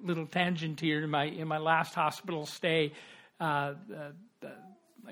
little 0.00 0.26
tangent 0.26 0.78
here 0.78 1.02
in 1.02 1.10
my 1.10 1.24
in 1.24 1.48
my 1.48 1.58
last 1.58 1.96
hospital 1.96 2.46
stay, 2.46 2.92
uh, 3.40 3.74
uh, 3.92 4.12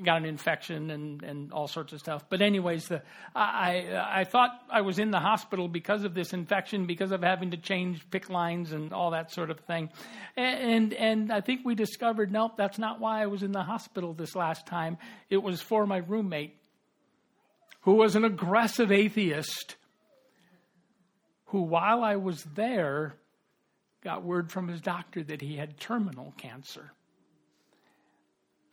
got 0.04 0.18
an 0.18 0.24
infection 0.24 0.90
and, 0.90 1.22
and 1.22 1.52
all 1.52 1.68
sorts 1.68 1.92
of 1.92 2.00
stuff. 2.00 2.24
But 2.28 2.42
anyways, 2.42 2.88
the, 2.88 3.02
I, 3.34 4.20
I 4.20 4.24
thought 4.24 4.50
I 4.70 4.82
was 4.82 4.98
in 4.98 5.10
the 5.10 5.20
hospital 5.20 5.68
because 5.68 6.04
of 6.04 6.14
this 6.14 6.32
infection, 6.32 6.86
because 6.86 7.12
of 7.12 7.22
having 7.22 7.52
to 7.52 7.56
change 7.56 8.08
PICC 8.10 8.30
lines 8.30 8.72
and 8.72 8.92
all 8.92 9.12
that 9.12 9.32
sort 9.32 9.50
of 9.50 9.60
thing. 9.60 9.90
And, 10.36 10.92
and 10.94 11.32
I 11.32 11.40
think 11.40 11.62
we 11.64 11.74
discovered, 11.74 12.30
nope, 12.32 12.52
that's 12.56 12.78
not 12.78 13.00
why 13.00 13.22
I 13.22 13.26
was 13.26 13.42
in 13.42 13.52
the 13.52 13.62
hospital 13.62 14.12
this 14.12 14.36
last 14.36 14.66
time. 14.66 14.98
It 15.30 15.42
was 15.42 15.60
for 15.60 15.86
my 15.86 15.98
roommate, 15.98 16.56
who 17.82 17.94
was 17.94 18.16
an 18.16 18.24
aggressive 18.24 18.90
atheist, 18.90 19.76
who 21.46 21.62
while 21.62 22.02
I 22.02 22.16
was 22.16 22.42
there, 22.54 23.14
got 24.02 24.22
word 24.22 24.50
from 24.50 24.68
his 24.68 24.80
doctor 24.80 25.22
that 25.24 25.40
he 25.40 25.56
had 25.56 25.78
terminal 25.78 26.32
cancer. 26.36 26.92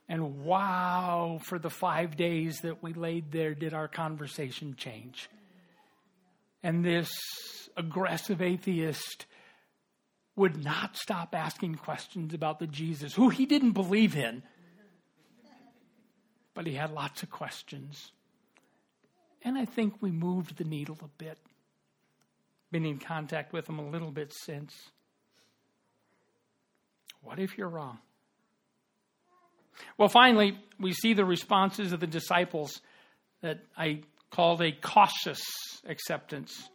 And 0.10 0.44
wow, 0.44 1.40
for 1.44 1.58
the 1.58 1.70
five 1.70 2.18
days 2.18 2.60
that 2.64 2.84
we 2.84 2.94
laid 2.94 3.32
there, 3.32 3.56
did 3.56 3.74
our 3.74 3.88
conversation 3.88 4.76
change. 4.76 5.30
And 6.62 6.84
this 6.84 7.10
aggressive 7.76 8.42
atheist 8.42 9.26
would 10.36 10.64
not 10.64 10.98
stop 10.98 11.34
asking 11.34 11.76
questions 11.76 12.34
about 12.34 12.60
the 12.60 12.68
Jesus 12.68 13.14
who 13.14 13.30
he 13.30 13.46
didn't 13.46 13.72
believe 13.72 14.16
in. 14.16 14.44
But 16.54 16.68
he 16.68 16.74
had 16.74 16.92
lots 16.92 17.24
of 17.24 17.30
questions. 17.30 18.12
And 19.42 19.58
I 19.58 19.66
think 19.66 19.96
we 20.02 20.12
moved 20.12 20.58
the 20.58 20.64
needle 20.64 20.98
a 21.02 21.08
bit. 21.18 21.38
Been 22.72 22.86
in 22.86 23.00
contact 23.00 23.54
with 23.54 23.68
him 23.68 23.80
a 23.80 23.90
little 23.90 24.12
bit 24.12 24.34
since. 24.34 24.74
What 27.22 27.40
if 27.40 27.58
you're 27.58 27.70
wrong? 27.70 28.00
Well, 29.98 30.10
finally, 30.10 30.58
we 30.80 30.94
see 30.94 31.14
the 31.14 31.26
responses 31.26 31.94
of 31.94 32.00
the 32.00 32.08
disciples 32.08 32.82
that 33.42 33.60
I 33.78 34.02
called 34.32 34.62
a 34.62 34.72
cautious 34.72 35.42
acceptance. 35.88 36.70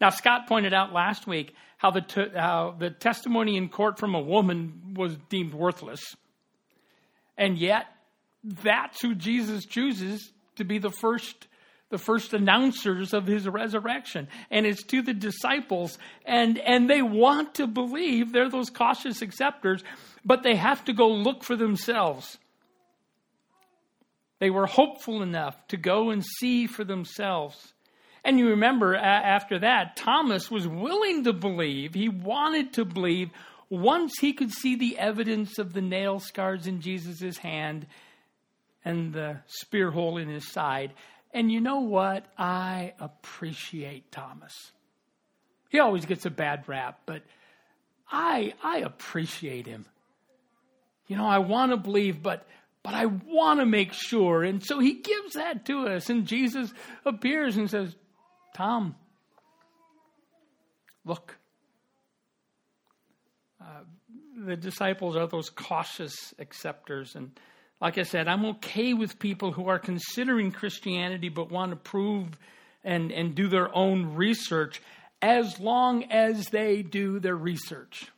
Now, 0.00 0.10
Scott 0.10 0.46
pointed 0.46 0.74
out 0.74 0.92
last 0.92 1.26
week 1.26 1.54
how 1.76 1.90
the, 1.90 2.00
t- 2.00 2.30
how 2.34 2.76
the 2.78 2.90
testimony 2.90 3.56
in 3.56 3.68
court 3.68 3.98
from 3.98 4.14
a 4.14 4.20
woman 4.20 4.94
was 4.96 5.16
deemed 5.28 5.54
worthless. 5.54 6.00
And 7.36 7.58
yet, 7.58 7.86
that's 8.44 9.00
who 9.00 9.14
Jesus 9.14 9.64
chooses 9.64 10.32
to 10.56 10.64
be 10.64 10.78
the 10.78 10.90
first 10.90 11.48
the 11.90 11.98
first 11.98 12.34
announcers 12.34 13.12
of 13.12 13.26
his 13.26 13.46
resurrection 13.46 14.26
and 14.50 14.66
it's 14.66 14.82
to 14.82 15.00
the 15.00 15.14
disciples 15.14 15.96
and 16.24 16.58
and 16.58 16.90
they 16.90 17.02
want 17.02 17.54
to 17.54 17.68
believe 17.68 18.32
they're 18.32 18.50
those 18.50 18.70
cautious 18.70 19.22
acceptors 19.22 19.84
but 20.24 20.42
they 20.42 20.56
have 20.56 20.84
to 20.86 20.92
go 20.92 21.08
look 21.08 21.44
for 21.44 21.56
themselves. 21.56 22.38
They 24.40 24.50
were 24.50 24.66
hopeful 24.66 25.22
enough 25.22 25.56
to 25.68 25.76
go 25.76 26.10
and 26.10 26.24
see 26.24 26.66
for 26.66 26.84
themselves. 26.84 27.74
And 28.24 28.38
you 28.38 28.50
remember 28.50 28.94
after 28.94 29.58
that, 29.60 29.96
Thomas 29.96 30.50
was 30.50 30.66
willing 30.66 31.24
to 31.24 31.32
believe. 31.32 31.94
He 31.94 32.08
wanted 32.08 32.72
to 32.74 32.84
believe 32.84 33.30
once 33.68 34.14
he 34.18 34.32
could 34.32 34.50
see 34.50 34.76
the 34.76 34.98
evidence 34.98 35.58
of 35.58 35.72
the 35.72 35.82
nail 35.82 36.20
scars 36.20 36.66
in 36.66 36.80
Jesus' 36.80 37.38
hand 37.38 37.86
and 38.84 39.12
the 39.12 39.40
spear 39.46 39.90
hole 39.90 40.16
in 40.16 40.28
his 40.28 40.50
side. 40.50 40.94
And 41.32 41.50
you 41.50 41.60
know 41.60 41.80
what? 41.80 42.26
I 42.38 42.94
appreciate 42.98 44.10
Thomas. 44.10 44.72
He 45.68 45.80
always 45.80 46.06
gets 46.06 46.24
a 46.24 46.30
bad 46.30 46.64
rap, 46.66 47.00
but 47.04 47.22
I, 48.10 48.54
I 48.62 48.78
appreciate 48.78 49.66
him 49.66 49.86
you 51.06 51.16
know, 51.16 51.26
I 51.26 51.38
want 51.38 51.72
to 51.72 51.76
believe, 51.76 52.22
but 52.22 52.46
but 52.82 52.92
I 52.92 53.06
want 53.06 53.60
to 53.60 53.66
make 53.66 53.94
sure. 53.94 54.44
And 54.44 54.62
so 54.62 54.78
he 54.78 54.92
gives 54.92 55.34
that 55.34 55.64
to 55.66 55.88
us. 55.88 56.10
And 56.10 56.26
Jesus 56.26 56.72
appears 57.06 57.56
and 57.56 57.68
says, 57.70 57.96
Tom, 58.54 58.94
look. 61.04 61.36
Uh, 63.58 63.84
the 64.36 64.56
disciples 64.56 65.16
are 65.16 65.26
those 65.26 65.48
cautious 65.48 66.34
acceptors. 66.38 67.14
And 67.16 67.30
like 67.80 67.96
I 67.96 68.02
said, 68.02 68.28
I'm 68.28 68.44
okay 68.46 68.92
with 68.92 69.18
people 69.18 69.52
who 69.52 69.68
are 69.68 69.78
considering 69.78 70.52
Christianity 70.52 71.30
but 71.30 71.50
want 71.50 71.70
to 71.70 71.76
prove 71.76 72.38
and, 72.84 73.10
and 73.10 73.34
do 73.34 73.48
their 73.48 73.74
own 73.74 74.14
research 74.14 74.82
as 75.22 75.58
long 75.58 76.04
as 76.12 76.48
they 76.48 76.82
do 76.82 77.18
their 77.18 77.36
research. 77.36 78.10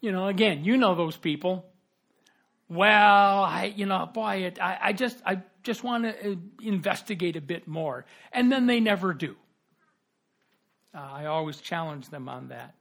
You 0.00 0.12
know, 0.12 0.28
again, 0.28 0.64
you 0.64 0.76
know 0.76 0.94
those 0.94 1.16
people. 1.16 1.66
Well, 2.68 3.42
I, 3.42 3.72
you 3.76 3.86
know, 3.86 4.08
boy, 4.12 4.44
it, 4.44 4.60
I, 4.60 4.78
I 4.80 4.92
just, 4.92 5.18
I 5.26 5.42
just 5.62 5.82
want 5.82 6.04
to 6.04 6.32
uh, 6.32 6.34
investigate 6.62 7.36
a 7.36 7.40
bit 7.40 7.66
more, 7.66 8.06
and 8.32 8.50
then 8.50 8.66
they 8.66 8.80
never 8.80 9.12
do. 9.12 9.36
Uh, 10.94 10.98
I 11.00 11.26
always 11.26 11.60
challenge 11.60 12.08
them 12.08 12.28
on 12.28 12.48
that. 12.48 12.74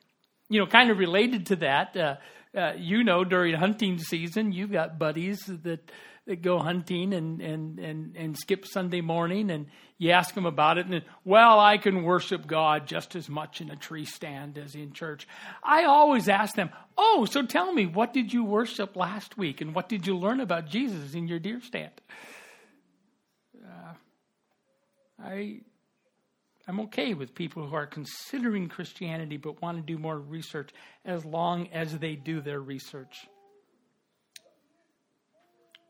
You 0.47 0.59
know, 0.59 0.67
kind 0.67 0.89
of 0.89 0.97
related 0.97 1.47
to 1.47 1.55
that, 1.57 1.97
uh, 1.97 2.15
uh, 2.57 2.73
you 2.77 3.03
know, 3.03 3.23
during 3.23 3.55
hunting 3.55 3.99
season, 3.99 4.51
you've 4.51 4.71
got 4.71 4.97
buddies 4.97 5.39
that 5.63 5.91
that 6.29 6.43
go 6.43 6.59
hunting 6.59 7.11
and, 7.11 7.41
and, 7.41 7.79
and, 7.79 8.15
and 8.15 8.37
skip 8.37 8.63
Sunday 8.67 9.01
morning, 9.01 9.49
and 9.49 9.65
you 9.97 10.11
ask 10.11 10.35
them 10.35 10.45
about 10.45 10.77
it, 10.77 10.85
and 10.85 11.01
well, 11.25 11.59
I 11.59 11.79
can 11.79 12.03
worship 12.03 12.45
God 12.45 12.85
just 12.85 13.15
as 13.15 13.27
much 13.27 13.61
in 13.61 13.71
a 13.71 13.75
tree 13.75 14.05
stand 14.05 14.59
as 14.59 14.75
in 14.75 14.93
church. 14.93 15.27
I 15.63 15.85
always 15.85 16.29
ask 16.29 16.55
them, 16.55 16.69
oh, 16.95 17.25
so 17.25 17.41
tell 17.41 17.73
me, 17.73 17.87
what 17.87 18.13
did 18.13 18.31
you 18.31 18.43
worship 18.43 18.95
last 18.95 19.39
week, 19.39 19.59
and 19.59 19.73
what 19.73 19.89
did 19.89 20.05
you 20.05 20.15
learn 20.15 20.39
about 20.39 20.67
Jesus 20.67 21.15
in 21.15 21.27
your 21.27 21.39
deer 21.39 21.61
stand? 21.61 21.99
Uh, 23.65 23.93
I, 25.19 25.61
I'm 26.69 26.79
okay 26.81 27.13
with 27.13 27.35
people 27.35 27.67
who 27.67 27.75
are 27.75 27.87
considering 27.87 28.69
Christianity 28.69 29.37
but 29.37 29.61
want 29.61 29.77
to 29.77 29.83
do 29.83 29.97
more 29.97 30.17
research 30.17 30.69
as 31.03 31.25
long 31.25 31.67
as 31.73 31.97
they 31.97 32.15
do 32.15 32.39
their 32.39 32.61
research 32.61 33.27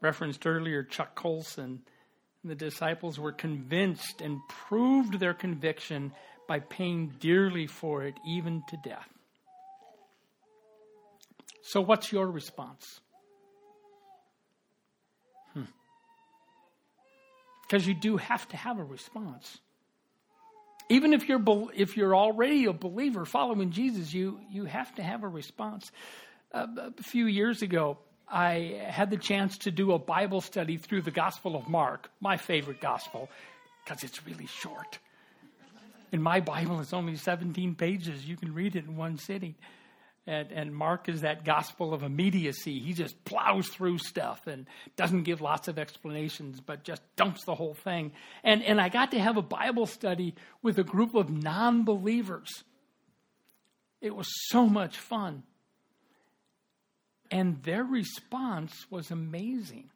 referenced 0.02 0.46
earlier, 0.46 0.84
Chuck 0.84 1.16
Colson. 1.16 1.82
The 2.44 2.56
disciples 2.56 3.20
were 3.20 3.32
convinced 3.32 4.22
and 4.22 4.40
proved 4.48 5.20
their 5.20 5.34
conviction 5.34 6.14
by 6.48 6.60
paying 6.60 7.14
dearly 7.20 7.68
for 7.68 8.04
it, 8.04 8.16
even 8.26 8.64
to 8.70 8.78
death. 8.84 9.08
So, 11.62 11.82
what's 11.82 12.12
your 12.12 12.28
response? 12.28 13.02
Because 17.68 17.84
hmm. 17.84 17.90
you 17.90 17.96
do 17.96 18.18
have 18.18 18.48
to 18.50 18.58
have 18.58 18.80
a 18.80 18.84
response. 18.84 19.60
Even 20.90 21.14
if 21.14 21.30
you're, 21.30 21.42
if 21.76 21.96
you're 21.96 22.16
already 22.16 22.66
a 22.66 22.74
believer 22.74 23.24
following 23.26 23.72
Jesus, 23.72 24.14
you, 24.14 24.40
you 24.52 24.66
have 24.66 24.94
to 24.96 25.04
have 25.04 25.24
a 25.24 25.28
response. 25.28 25.92
Uh, 26.52 26.66
a 26.98 27.04
few 27.04 27.28
years 27.28 27.62
ago, 27.62 28.00
I 28.28 28.82
had 28.88 29.12
the 29.12 29.18
chance 29.18 29.60
to 29.60 29.72
do 29.72 29.94
a 29.94 30.00
Bible 30.00 30.42
study 30.42 30.78
through 30.78 31.04
the 31.04 31.12
Gospel 31.12 31.56
of 31.56 31.68
Mark, 31.68 32.10
my 32.20 32.38
favorite 32.38 32.82
gospel, 32.82 33.30
because 33.84 34.04
it's 34.04 34.26
really 34.26 34.48
short. 34.48 35.00
In 36.12 36.22
my 36.22 36.40
Bible, 36.40 36.80
it's 36.80 36.94
only 36.94 37.16
17 37.16 37.76
pages. 37.76 38.26
You 38.26 38.36
can 38.36 38.54
read 38.54 38.76
it 38.76 38.86
in 38.86 38.98
one 38.98 39.18
sitting. 39.18 39.56
And, 40.30 40.52
and, 40.52 40.76
Mark 40.76 41.10
is 41.10 41.22
that 41.22 41.44
gospel 41.44 41.92
of 41.92 42.04
immediacy. 42.04 42.78
He 42.78 42.94
just 42.94 43.26
plows 43.26 43.68
through 43.68 43.98
stuff 43.98 44.46
and 44.46 44.68
doesn't 44.96 45.24
give 45.24 45.42
lots 45.42 45.68
of 45.68 45.80
explanations, 45.80 46.62
but 46.62 46.84
just 46.84 47.02
dumps 47.16 47.46
the 47.46 47.56
whole 47.56 47.74
thing. 47.74 48.12
And, 48.44 48.62
and 48.62 48.80
I 48.80 48.90
got 48.90 49.10
to 49.12 49.20
have 49.20 49.38
a 49.38 49.42
Bible 49.42 49.88
study 49.88 50.36
with 50.62 50.78
a 50.78 50.84
group 50.84 51.16
of 51.16 51.32
non 51.32 51.84
believers. 51.84 52.64
It 54.02 54.16
was 54.16 54.28
so 54.50 54.68
much 54.68 55.00
fun. 55.00 55.42
And 57.32 57.64
their 57.64 57.84
response 57.84 58.86
was 58.92 59.10
amazing. 59.10 59.90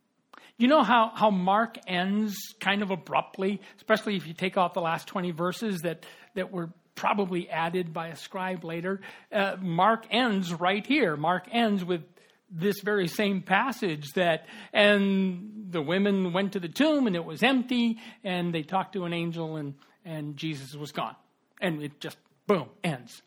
You 0.58 0.68
know 0.68 0.82
how, 0.82 1.12
how 1.14 1.30
Mark 1.30 1.78
ends 1.86 2.36
kind 2.60 2.82
of 2.82 2.90
abruptly, 2.90 3.62
especially 3.78 4.16
if 4.16 4.26
you 4.26 4.34
take 4.34 4.58
off 4.58 4.74
the 4.74 4.82
last 4.82 5.08
20 5.08 5.30
verses 5.30 5.82
that, 5.82 6.08
that 6.34 6.52
were 6.52 6.72
probably 7.04 7.50
added 7.50 7.92
by 7.92 8.08
a 8.08 8.16
scribe 8.16 8.64
later? 8.64 9.02
Uh, 9.30 9.58
Mark 9.60 10.06
ends 10.10 10.54
right 10.54 10.88
here. 10.88 11.18
Mark 11.18 11.50
ends 11.52 11.84
with 11.84 12.02
this 12.50 12.80
very 12.80 13.10
same 13.10 13.42
passage 13.42 14.14
that, 14.14 14.46
and 14.72 15.66
the 15.70 15.82
women 15.82 16.32
went 16.32 16.54
to 16.54 16.62
the 16.62 16.70
tomb 16.70 17.06
and 17.06 17.14
it 17.14 17.26
was 17.26 17.44
empty, 17.44 18.00
and 18.24 18.56
they 18.56 18.64
talked 18.64 18.94
to 18.94 19.04
an 19.04 19.12
angel 19.12 19.58
and, 19.58 19.74
and 20.06 20.38
Jesus 20.38 20.76
was 20.76 20.94
gone. 20.94 21.18
And 21.60 21.84
it 21.84 22.00
just, 22.00 22.16
boom, 22.48 22.70
ends. 22.86 23.22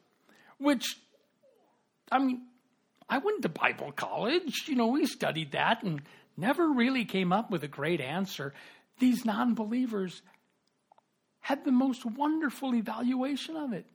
Which, 0.56 0.96
I 2.10 2.18
mean, 2.18 2.46
I 3.10 3.18
went 3.18 3.42
to 3.42 3.50
Bible 3.50 3.92
college. 3.92 4.64
You 4.68 4.76
know, 4.76 4.86
we 4.86 5.04
studied 5.04 5.52
that 5.52 5.82
and 5.82 6.00
never 6.34 6.66
really 6.66 7.04
came 7.04 7.30
up 7.30 7.50
with 7.50 7.62
a 7.62 7.68
great 7.68 8.00
answer. 8.00 8.54
These 9.00 9.26
non 9.26 9.52
believers 9.52 10.22
had 11.46 11.64
the 11.64 11.70
most 11.70 12.04
wonderful 12.04 12.74
evaluation 12.74 13.56
of 13.56 13.72
it. 13.72 13.86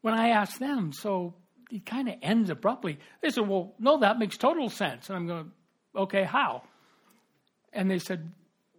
When 0.00 0.14
I 0.14 0.30
asked 0.30 0.58
them, 0.58 0.92
so 0.92 1.32
it 1.70 1.86
kind 1.86 2.08
of 2.08 2.16
ends 2.22 2.50
abruptly. 2.50 2.98
They 3.20 3.30
said, 3.30 3.46
Well, 3.46 3.72
no, 3.78 4.00
that 4.00 4.18
makes 4.18 4.36
total 4.36 4.68
sense. 4.68 5.08
And 5.08 5.16
I'm 5.16 5.26
going, 5.28 5.52
Okay, 5.96 6.24
how? 6.24 6.62
And 7.72 7.88
they 7.88 8.00
said, 8.00 8.32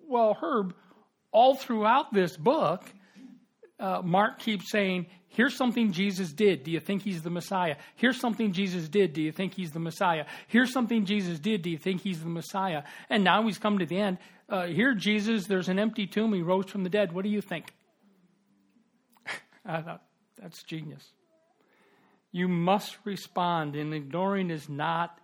Well, 0.05 0.33
Herb, 0.33 0.75
all 1.31 1.55
throughout 1.55 2.13
this 2.13 2.35
book, 2.35 2.83
uh, 3.79 4.01
Mark 4.03 4.39
keeps 4.39 4.69
saying, 4.69 5.05
Here's 5.29 5.55
something 5.55 5.93
Jesus 5.93 6.33
did. 6.33 6.65
Do 6.65 6.71
you 6.71 6.81
think 6.81 7.03
he's 7.03 7.21
the 7.21 7.29
Messiah? 7.29 7.77
Here's 7.95 8.19
something 8.19 8.51
Jesus 8.51 8.89
did. 8.89 9.13
Do 9.13 9.21
you 9.21 9.31
think 9.31 9.53
he's 9.53 9.71
the 9.71 9.79
Messiah? 9.79 10.25
Here's 10.49 10.73
something 10.73 11.05
Jesus 11.05 11.39
did. 11.39 11.61
Do 11.61 11.69
you 11.69 11.77
think 11.77 12.01
he's 12.01 12.21
the 12.21 12.29
Messiah? 12.29 12.83
And 13.09 13.23
now 13.23 13.43
he's 13.43 13.59
come 13.59 13.79
to 13.79 13.85
the 13.85 13.97
end. 13.97 14.17
Uh, 14.49 14.65
here, 14.65 14.93
Jesus, 14.93 15.47
there's 15.47 15.69
an 15.69 15.79
empty 15.79 16.05
tomb. 16.05 16.33
He 16.33 16.41
rose 16.41 16.65
from 16.65 16.83
the 16.83 16.89
dead. 16.89 17.13
What 17.13 17.23
do 17.23 17.29
you 17.29 17.39
think? 17.39 17.73
I 19.65 19.81
thought, 19.81 20.03
that's 20.41 20.63
genius. 20.63 21.03
You 22.31 22.47
must 22.47 22.97
respond, 23.05 23.75
and 23.75 23.93
ignoring 23.93 24.49
is 24.49 24.67
not 24.67 25.19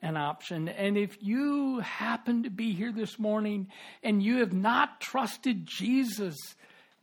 an 0.00 0.16
option. 0.16 0.68
And 0.68 0.96
if 0.96 1.18
you 1.20 1.80
happen 1.80 2.44
to 2.44 2.50
be 2.50 2.72
here 2.72 2.92
this 2.92 3.18
morning 3.18 3.68
and 4.02 4.22
you 4.22 4.38
have 4.38 4.52
not 4.52 5.00
trusted 5.00 5.66
Jesus 5.66 6.36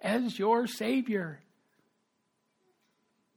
as 0.01 0.39
your 0.39 0.67
Savior, 0.67 1.39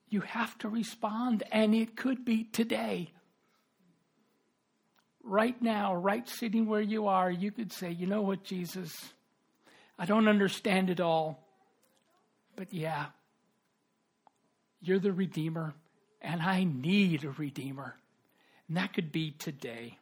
you 0.08 0.20
have 0.20 0.56
to 0.58 0.68
respond, 0.68 1.42
and 1.52 1.74
it 1.74 1.96
could 1.96 2.24
be 2.24 2.44
today. 2.44 3.12
Right 5.22 5.60
now, 5.60 5.94
right 5.94 6.26
sitting 6.26 6.66
where 6.66 6.80
you 6.80 7.08
are, 7.08 7.30
you 7.30 7.50
could 7.50 7.72
say, 7.72 7.90
You 7.90 8.06
know 8.06 8.22
what, 8.22 8.44
Jesus? 8.44 8.94
I 9.98 10.06
don't 10.06 10.28
understand 10.28 10.88
it 10.88 11.00
all, 11.00 11.44
but 12.56 12.72
yeah, 12.72 13.06
you're 14.80 14.98
the 14.98 15.12
Redeemer, 15.12 15.74
and 16.20 16.40
I 16.42 16.64
need 16.64 17.24
a 17.24 17.30
Redeemer. 17.30 17.94
And 18.68 18.76
that 18.76 18.92
could 18.92 19.12
be 19.12 19.32
today. 19.32 19.98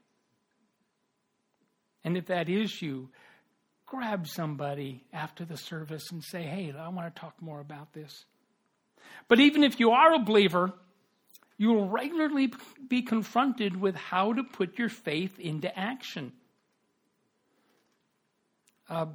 And 2.04 2.16
if 2.16 2.26
that 2.26 2.48
is 2.48 2.80
you, 2.80 3.08
grab 3.86 4.26
somebody 4.28 5.04
after 5.12 5.44
the 5.44 5.56
service 5.56 6.10
and 6.10 6.22
say, 6.22 6.42
Hey, 6.42 6.72
I 6.76 6.88
want 6.88 7.14
to 7.14 7.20
talk 7.20 7.34
more 7.40 7.60
about 7.60 7.92
this. 7.92 8.24
But 9.28 9.40
even 9.40 9.64
if 9.64 9.80
you 9.80 9.90
are 9.90 10.14
a 10.14 10.18
believer, 10.18 10.72
you 11.58 11.72
will 11.72 11.88
regularly 11.88 12.52
be 12.88 13.02
confronted 13.02 13.80
with 13.80 13.94
how 13.94 14.32
to 14.32 14.44
put 14.44 14.78
your 14.78 14.88
faith 14.88 15.38
into 15.38 15.76
action. 15.76 16.32
Uh, 18.88 19.06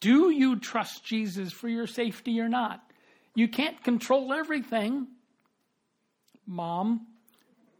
do 0.00 0.30
you 0.30 0.58
trust 0.58 1.04
Jesus 1.04 1.52
for 1.52 1.68
your 1.68 1.86
safety 1.86 2.40
or 2.40 2.48
not? 2.48 2.82
You 3.34 3.48
can't 3.48 3.82
control 3.82 4.32
everything. 4.32 5.06
Mom, 6.46 7.06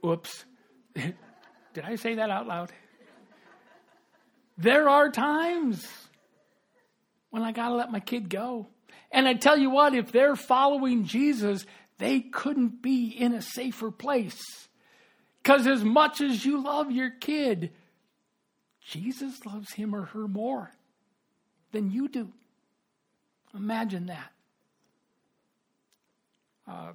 oops. 0.05 0.45
Did 0.95 1.85
I 1.85 1.97
say 1.97 2.17
that 2.17 2.31
out 2.31 2.47
loud? 2.47 2.73
There 4.59 4.89
are 4.89 5.11
times 5.11 5.87
when 7.31 7.43
I 7.43 7.53
got 7.53 7.71
to 7.71 7.75
let 7.75 7.91
my 7.91 8.01
kid 8.01 8.29
go. 8.29 8.69
And 9.11 9.27
I 9.27 9.35
tell 9.35 9.59
you 9.59 9.71
what, 9.71 9.95
if 9.95 10.13
they're 10.13 10.37
following 10.37 11.05
Jesus, 11.05 11.67
they 11.99 12.21
couldn't 12.21 12.83
be 12.83 13.09
in 13.09 13.35
a 13.35 13.43
safer 13.43 13.91
place. 13.91 14.69
Because 15.43 15.67
as 15.67 15.83
much 15.83 16.21
as 16.21 16.45
you 16.45 16.63
love 16.63 16.91
your 16.91 17.11
kid, 17.11 17.73
Jesus 18.81 19.45
loves 19.45 19.73
him 19.73 19.95
or 19.95 20.07
her 20.07 20.29
more 20.29 20.71
than 21.73 21.91
you 21.91 22.09
do. 22.09 22.29
Imagine 23.55 24.07
that. 24.07 24.33
Uh, 26.73 26.93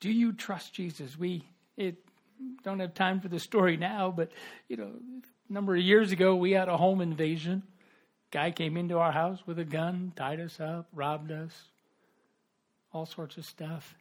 do 0.00 0.10
you 0.10 0.32
trust 0.32 0.74
Jesus? 0.74 1.18
We 1.18 1.44
it, 1.76 1.96
don't 2.62 2.80
have 2.80 2.94
time 2.94 3.20
for 3.20 3.28
the 3.28 3.38
story 3.38 3.76
now, 3.76 4.12
but 4.14 4.30
you 4.68 4.76
know, 4.76 4.90
a 5.48 5.52
number 5.52 5.74
of 5.74 5.82
years 5.82 6.12
ago, 6.12 6.36
we 6.36 6.52
had 6.52 6.68
a 6.68 6.76
home 6.76 7.00
invasion. 7.00 7.62
Guy 8.30 8.50
came 8.50 8.76
into 8.76 8.98
our 8.98 9.12
house 9.12 9.40
with 9.46 9.58
a 9.58 9.64
gun, 9.64 10.12
tied 10.14 10.40
us 10.40 10.60
up, 10.60 10.88
robbed 10.92 11.32
us, 11.32 11.52
all 12.92 13.06
sorts 13.06 13.38
of 13.38 13.46
stuff. 13.46 13.94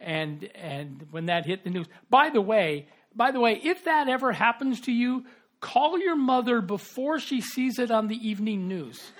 And 0.00 0.50
and 0.54 1.06
when 1.10 1.26
that 1.26 1.44
hit 1.44 1.64
the 1.64 1.70
news, 1.70 1.86
by 2.08 2.30
the 2.30 2.40
way, 2.40 2.88
by 3.14 3.32
the 3.32 3.40
way, 3.40 3.60
if 3.62 3.84
that 3.84 4.08
ever 4.08 4.32
happens 4.32 4.80
to 4.82 4.92
you, 4.92 5.26
call 5.60 5.98
your 5.98 6.16
mother 6.16 6.62
before 6.62 7.18
she 7.18 7.42
sees 7.42 7.78
it 7.78 7.90
on 7.90 8.08
the 8.08 8.16
evening 8.16 8.66
news. 8.66 9.12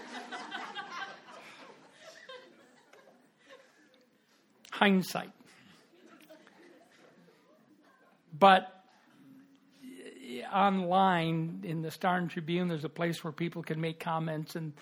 Hindsight. 4.75 5.31
But 8.37 8.75
online 10.53 11.61
in 11.63 11.83
the 11.83 11.93
Star 11.93 12.17
and 12.17 12.29
Tribune, 12.29 12.67
there's 12.67 12.85
a 12.85 12.89
place 12.89 13.23
where 13.23 13.33
people 13.33 13.63
can 13.63 13.81
make 13.81 14.01
comments, 14.01 14.57
and 14.57 14.73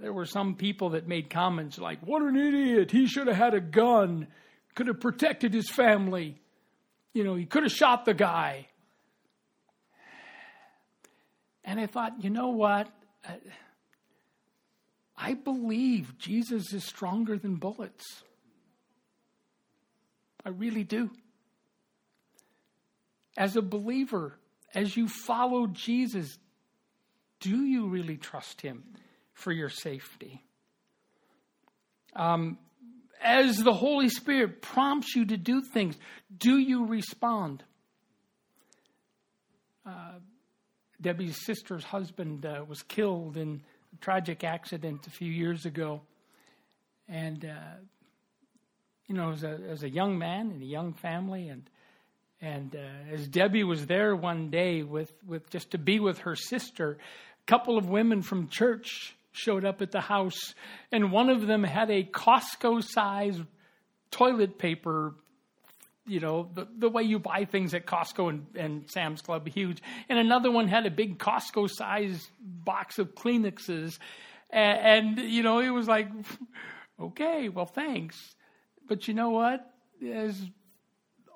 there 0.00 0.14
were 0.14 0.24
some 0.24 0.54
people 0.54 0.90
that 0.90 1.06
made 1.06 1.28
comments 1.28 1.78
like, 1.78 2.00
What 2.00 2.22
an 2.22 2.36
idiot! 2.36 2.90
He 2.90 3.06
should 3.06 3.26
have 3.26 3.36
had 3.36 3.52
a 3.52 3.60
gun, 3.60 4.28
could 4.74 4.86
have 4.86 5.00
protected 5.00 5.52
his 5.52 5.68
family. 5.68 6.40
You 7.12 7.24
know, 7.24 7.34
he 7.34 7.44
could 7.44 7.64
have 7.64 7.72
shot 7.72 8.06
the 8.06 8.14
guy. 8.14 8.68
And 11.64 11.78
I 11.78 11.86
thought, 11.86 12.24
you 12.24 12.30
know 12.30 12.48
what? 12.48 12.88
I 15.18 15.34
believe 15.34 16.16
Jesus 16.16 16.72
is 16.72 16.84
stronger 16.84 17.36
than 17.36 17.56
bullets. 17.56 18.22
I 20.46 20.50
really 20.50 20.84
do. 20.84 21.10
As 23.36 23.56
a 23.56 23.62
believer, 23.62 24.38
as 24.72 24.96
you 24.96 25.08
follow 25.08 25.66
Jesus, 25.66 26.38
do 27.40 27.64
you 27.64 27.88
really 27.88 28.16
trust 28.16 28.60
him 28.60 28.84
for 29.34 29.50
your 29.50 29.68
safety? 29.68 30.44
Um, 32.14 32.58
as 33.20 33.58
the 33.58 33.72
Holy 33.72 34.08
Spirit 34.08 34.62
prompts 34.62 35.16
you 35.16 35.24
to 35.26 35.36
do 35.36 35.62
things, 35.62 35.96
do 36.38 36.56
you 36.56 36.86
respond? 36.86 37.64
Uh, 39.84 40.20
Debbie's 41.00 41.44
sister's 41.44 41.82
husband 41.82 42.46
uh, 42.46 42.64
was 42.68 42.84
killed 42.84 43.36
in 43.36 43.62
a 43.92 43.96
tragic 43.96 44.44
accident 44.44 45.08
a 45.08 45.10
few 45.10 45.30
years 45.30 45.66
ago. 45.66 46.02
And, 47.08 47.44
uh, 47.44 47.80
you 49.08 49.14
know, 49.14 49.32
as 49.32 49.44
a, 49.44 49.58
as 49.70 49.82
a 49.82 49.88
young 49.88 50.18
man 50.18 50.50
in 50.50 50.62
a 50.62 50.66
young 50.66 50.92
family, 50.92 51.48
and 51.48 51.68
and 52.40 52.76
uh, 52.76 53.12
as 53.14 53.26
Debbie 53.28 53.64
was 53.64 53.86
there 53.86 54.14
one 54.14 54.50
day 54.50 54.82
with, 54.82 55.12
with 55.26 55.48
just 55.50 55.70
to 55.70 55.78
be 55.78 56.00
with 56.00 56.18
her 56.18 56.36
sister, 56.36 56.98
a 57.42 57.46
couple 57.46 57.78
of 57.78 57.88
women 57.88 58.22
from 58.22 58.48
church 58.48 59.16
showed 59.32 59.64
up 59.64 59.80
at 59.82 59.90
the 59.90 60.00
house, 60.00 60.54
and 60.92 61.10
one 61.10 61.30
of 61.30 61.46
them 61.46 61.62
had 61.62 61.90
a 61.90 62.02
Costco 62.02 62.82
size 62.82 63.40
toilet 64.10 64.58
paper. 64.58 65.14
You 66.08 66.20
know, 66.20 66.48
the, 66.54 66.68
the 66.78 66.88
way 66.88 67.02
you 67.02 67.18
buy 67.18 67.46
things 67.46 67.74
at 67.74 67.84
Costco 67.84 68.28
and, 68.28 68.46
and 68.54 68.90
Sam's 68.90 69.22
Club, 69.22 69.48
huge. 69.48 69.82
And 70.08 70.20
another 70.20 70.52
one 70.52 70.68
had 70.68 70.86
a 70.86 70.90
big 70.90 71.18
Costco 71.18 71.68
size 71.68 72.30
box 72.40 73.00
of 73.00 73.16
Kleenexes. 73.16 73.98
And, 74.50 75.18
and, 75.18 75.30
you 75.32 75.42
know, 75.42 75.58
it 75.58 75.70
was 75.70 75.88
like, 75.88 76.08
okay, 77.00 77.48
well, 77.48 77.66
thanks. 77.66 78.35
But 78.88 79.08
you 79.08 79.14
know 79.14 79.30
what? 79.30 79.72
As 80.12 80.40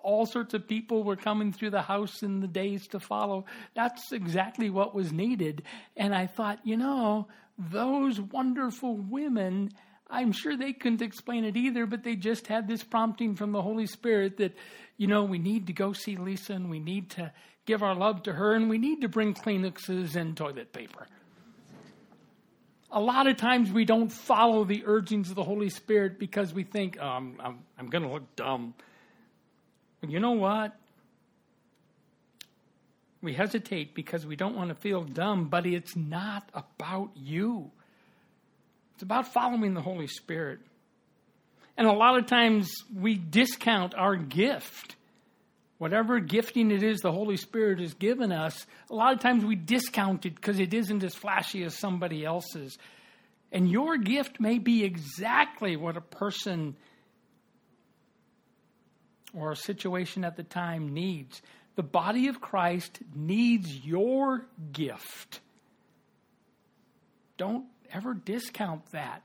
all 0.03 0.27
sorts 0.27 0.55
of 0.55 0.67
people 0.67 1.05
were 1.05 1.17
coming 1.17 1.53
through 1.53 1.71
the 1.71 1.83
house 1.83 2.23
in 2.23 2.41
the 2.41 2.49
days 2.49 2.87
to 2.89 3.01
follow. 3.01 3.45
That's 3.75 4.13
exactly 4.13 4.71
what 4.71 4.95
was 4.95 5.13
needed. 5.13 5.63
And 5.97 6.15
I 6.15 6.27
thought, 6.27 6.61
you 6.65 6.77
know, 6.77 7.29
those 7.59 8.21
wonderful 8.21 8.97
women, 8.97 9.71
I'm 10.09 10.33
sure 10.33 10.57
they 10.57 10.73
couldn't 10.73 11.03
explain 11.03 11.45
it 11.45 11.57
either, 11.57 11.87
but 11.87 12.03
they 12.03 12.17
just 12.17 12.47
had 12.47 12.67
this 12.67 12.83
prompting 12.83 13.37
from 13.37 13.53
the 13.53 13.63
Holy 13.63 13.87
Spirit 13.87 14.39
that, 14.39 14.55
you 14.97 15.07
know, 15.07 15.25
we 15.25 15.39
need 15.39 15.67
to 15.67 15.73
go 15.73 15.93
see 15.93 16.17
Lisa 16.17 16.55
and 16.55 16.71
we 16.71 16.81
need 16.81 17.11
to 17.11 17.33
give 17.67 17.83
our 17.83 17.95
love 17.95 18.23
to 18.25 18.33
her 18.33 18.55
and 18.55 18.71
we 18.71 18.79
need 18.79 19.03
to 19.03 19.09
bring 19.09 19.35
Kleenexes 19.35 20.17
and 20.17 20.37
toilet 20.37 20.73
paper. 20.73 21.07
A 22.93 23.01
lot 23.01 23.27
of 23.27 23.37
times 23.37 23.71
we 23.71 23.85
don't 23.85 24.11
follow 24.11 24.65
the 24.65 24.83
urgings 24.85 25.31
of 25.31 25.37
the 25.37 25.45
Holy 25.45 25.71
Spirit 25.71 26.19
because 26.19 26.53
we 26.53 26.65
think, 26.65 26.99
oh, 27.01 27.07
I'm, 27.07 27.37
I'm, 27.41 27.59
I'm 27.79 27.87
going 27.89 28.03
to 28.03 28.11
look 28.11 28.37
dumb 28.37 28.75
you 30.09 30.21
know 30.21 30.33
what? 30.33 30.75
We 33.23 33.35
hesitate 33.35 33.95
because 33.95 34.25
we 34.25 34.37
don't 34.37 34.57
want 34.57 34.71
to 34.71 34.75
feel 34.75 35.03
dumb, 35.03 35.49
but 35.49 35.67
it's 35.67 35.95
not 35.95 36.49
about 36.55 37.11
you. 37.15 37.71
It's 38.95 39.03
about 39.03 39.33
following 39.33 39.75
the 39.75 39.83
Holy 39.83 40.07
Spirit. 40.07 40.61
And 41.77 41.87
a 41.87 41.93
lot 41.93 42.19
of 42.19 42.27
times 42.27 42.73
we 42.95 43.15
discount 43.15 43.95
our 43.95 44.17
gift. 44.17 44.97
Whatever 45.81 46.21
gifting 46.21 46.71
it 46.71 46.83
is 46.83 47.01
the 47.01 47.11
Holy 47.11 47.39
Spirit 47.39 47.81
has 47.81 47.95
given 47.95 48.33
us, 48.33 48.67
a 48.91 48.95
lot 48.95 49.15
of 49.15 49.21
times 49.21 49.47
we 49.47 49.55
discount 49.55 50.27
it 50.27 50.35
because 50.35 50.61
it 50.61 50.75
isn't 50.75 51.03
as 51.03 51.15
flashy 51.15 51.65
as 51.65 51.75
somebody 51.75 52.23
else's. 52.23 52.77
And 53.51 53.67
your 53.67 53.97
gift 53.97 54.41
may 54.41 54.59
be 54.59 54.85
exactly 54.85 55.77
what 55.77 55.97
a 55.97 56.03
person 56.03 56.77
or 59.33 59.53
a 59.53 59.57
situation 59.57 60.23
at 60.23 60.37
the 60.37 60.43
time 60.43 60.93
needs. 60.93 61.41
The 61.77 61.83
body 61.83 62.29
of 62.29 62.43
Christ 62.43 62.99
needs 63.15 63.75
your 63.75 64.45
gift. 64.73 65.41
Don't 67.39 67.65
ever 67.91 68.13
discount 68.13 68.85
that. 68.93 69.23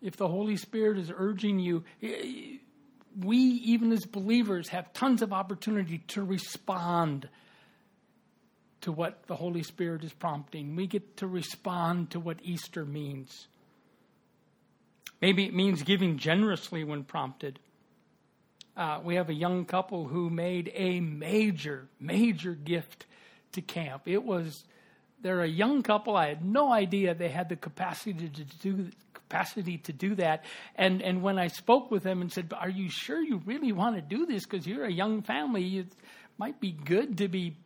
If 0.00 0.16
the 0.16 0.28
Holy 0.28 0.56
Spirit 0.56 0.98
is 0.98 1.10
urging 1.12 1.58
you, 1.58 1.82
we, 3.18 3.36
even 3.38 3.92
as 3.92 4.04
believers, 4.04 4.68
have 4.68 4.92
tons 4.92 5.22
of 5.22 5.32
opportunity 5.32 5.98
to 6.08 6.22
respond 6.22 7.28
to 8.82 8.92
what 8.92 9.26
the 9.26 9.36
Holy 9.36 9.62
Spirit 9.62 10.04
is 10.04 10.12
prompting. 10.12 10.76
We 10.76 10.86
get 10.86 11.18
to 11.18 11.26
respond 11.26 12.10
to 12.10 12.20
what 12.20 12.38
Easter 12.42 12.84
means. 12.84 13.46
Maybe 15.20 15.44
it 15.44 15.54
means 15.54 15.82
giving 15.82 16.18
generously 16.18 16.82
when 16.82 17.04
prompted. 17.04 17.60
Uh, 18.76 19.00
we 19.04 19.14
have 19.16 19.28
a 19.28 19.34
young 19.34 19.64
couple 19.64 20.06
who 20.06 20.30
made 20.30 20.72
a 20.74 21.00
major, 21.00 21.88
major 22.00 22.54
gift 22.54 23.06
to 23.52 23.62
camp. 23.62 24.02
It 24.06 24.24
was, 24.24 24.64
they're 25.20 25.42
a 25.42 25.48
young 25.48 25.82
couple. 25.82 26.16
I 26.16 26.28
had 26.28 26.44
no 26.44 26.72
idea 26.72 27.14
they 27.14 27.28
had 27.28 27.48
the 27.48 27.56
capacity 27.56 28.28
to 28.28 28.44
do 28.62 28.90
capacity 29.32 29.78
to 29.78 29.92
do 29.92 30.14
that. 30.16 30.44
And 30.76 31.02
and 31.02 31.22
when 31.22 31.38
I 31.38 31.48
spoke 31.48 31.90
with 31.90 32.02
them 32.02 32.20
and 32.20 32.30
said, 32.30 32.52
"Are 32.56 32.68
you 32.68 32.90
sure 32.90 33.20
you 33.20 33.40
really 33.44 33.72
want 33.72 33.96
to 33.96 34.02
do 34.02 34.26
this? 34.26 34.44
Because 34.44 34.66
you're 34.66 34.84
a 34.84 34.92
young 34.92 35.22
family, 35.22 35.78
it 35.78 35.92
might 36.38 36.60
be 36.60 36.72
good 36.72 37.18
to 37.18 37.28
be, 37.28 37.56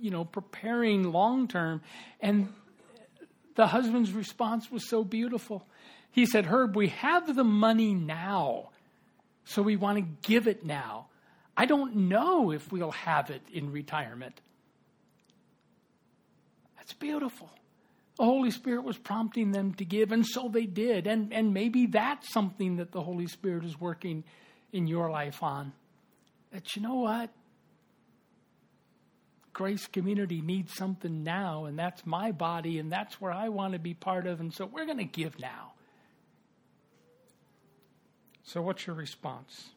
you 0.00 0.10
know, 0.10 0.24
preparing 0.24 1.12
long 1.12 1.48
term." 1.48 1.82
And 2.20 2.52
the 3.54 3.66
husband's 3.66 4.12
response 4.12 4.70
was 4.70 4.88
so 4.88 5.04
beautiful. 5.04 5.66
He 6.10 6.26
said, 6.26 6.46
"Herb, 6.46 6.76
we 6.76 6.88
have 6.88 7.34
the 7.34 7.44
money 7.44 7.94
now, 7.94 8.70
so 9.44 9.62
we 9.62 9.76
want 9.76 9.98
to 9.98 10.28
give 10.28 10.48
it 10.48 10.64
now. 10.64 11.06
I 11.56 11.66
don't 11.66 12.08
know 12.08 12.50
if 12.50 12.72
we'll 12.72 12.90
have 12.92 13.30
it 13.30 13.42
in 13.52 13.70
retirement." 13.70 14.40
That's 16.76 16.92
beautiful. 16.92 17.50
The 18.16 18.24
Holy 18.24 18.50
Spirit 18.50 18.84
was 18.84 18.96
prompting 18.96 19.50
them 19.50 19.74
to 19.74 19.84
give, 19.84 20.12
and 20.12 20.24
so 20.24 20.48
they 20.48 20.66
did. 20.66 21.06
And, 21.06 21.32
and 21.32 21.52
maybe 21.52 21.86
that's 21.86 22.32
something 22.32 22.76
that 22.76 22.92
the 22.92 23.02
Holy 23.02 23.26
Spirit 23.26 23.64
is 23.64 23.80
working 23.80 24.22
in 24.72 24.86
your 24.86 25.10
life 25.10 25.42
on. 25.42 25.72
That 26.52 26.76
you 26.76 26.82
know 26.82 26.94
what? 26.94 27.30
Grace 29.52 29.86
Community 29.86 30.42
needs 30.42 30.74
something 30.74 31.22
now, 31.22 31.64
and 31.64 31.78
that's 31.78 32.04
my 32.04 32.32
body, 32.32 32.78
and 32.78 32.90
that's 32.90 33.20
where 33.20 33.32
I 33.32 33.48
want 33.48 33.72
to 33.72 33.78
be 33.78 33.94
part 33.94 34.26
of, 34.26 34.40
and 34.40 34.52
so 34.52 34.66
we're 34.66 34.84
going 34.84 34.98
to 34.98 35.04
give 35.04 35.38
now. 35.38 35.72
So, 38.42 38.60
what's 38.60 38.86
your 38.86 38.96
response? 38.96 39.70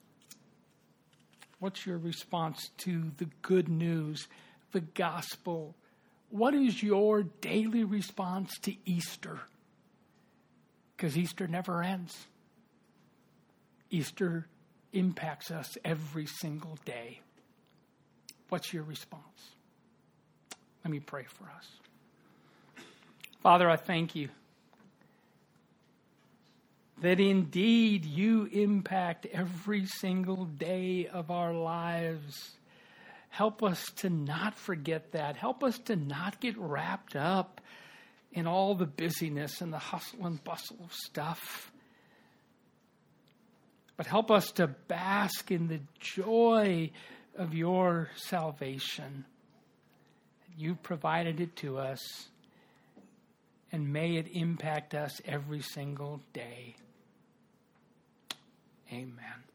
What's 1.59 1.85
your 1.85 1.97
response 1.97 2.69
to 2.79 3.11
the 3.17 3.29
good 3.41 3.69
news, 3.69 4.27
the 4.71 4.81
gospel? 4.81 5.75
What 6.30 6.53
is 6.53 6.84
your 6.84 7.23
daily 7.23 7.84
response 7.84 8.53
to 8.63 8.73
Easter? 8.86 9.39
Because 10.95 11.17
Easter 11.17 11.47
never 11.47 11.82
ends. 11.82 12.17
Easter 13.89 14.47
impacts 14.93 15.51
us 15.51 15.78
every 15.86 16.25
single 16.25 16.78
day. 16.86 17.21
What's 18.49 18.73
your 18.73 18.84
response? 18.84 19.51
Let 20.84 20.91
me 20.91 20.99
pray 20.99 21.25
for 21.28 21.45
us. 21.55 21.67
Father, 23.41 23.69
I 23.69 23.75
thank 23.75 24.15
you 24.15 24.30
that 27.01 27.19
indeed 27.19 28.05
you 28.05 28.49
impact 28.51 29.28
every 29.28 29.86
single 29.86 30.45
day 30.45 31.07
of 31.07 31.30
our 31.30 31.53
lives. 31.53 32.51
Help 33.38 33.61
us 33.61 33.85
to 33.97 34.09
not 34.09 34.57
forget 34.57 35.11
that. 35.11 35.35
Help 35.35 35.63
us 35.63 35.77
to 35.77 35.95
not 35.95 36.39
get 36.39 36.57
wrapped 36.57 37.15
up 37.15 37.61
in 38.31 38.47
all 38.47 38.73
the 38.73 38.88
busyness 38.88 39.61
and 39.61 39.71
the 39.71 39.77
hustle 39.77 40.25
and 40.25 40.43
bustle 40.43 40.77
of 40.83 40.91
stuff. 40.91 41.71
But 43.95 44.07
help 44.07 44.31
us 44.31 44.49
to 44.53 44.65
bask 44.65 45.51
in 45.51 45.67
the 45.67 45.81
joy 45.99 46.89
of 47.38 47.53
your 47.53 48.09
salvation. 48.15 49.23
You've 50.57 50.81
provided 50.81 51.39
it 51.39 51.55
to 51.57 51.77
us, 51.77 52.01
and 53.71 53.93
may 53.93 54.15
it 54.15 54.29
impact 54.33 54.95
us 54.95 55.21
every 55.27 55.61
single 55.61 56.21
day. 56.33 56.75
Amen. 58.91 59.46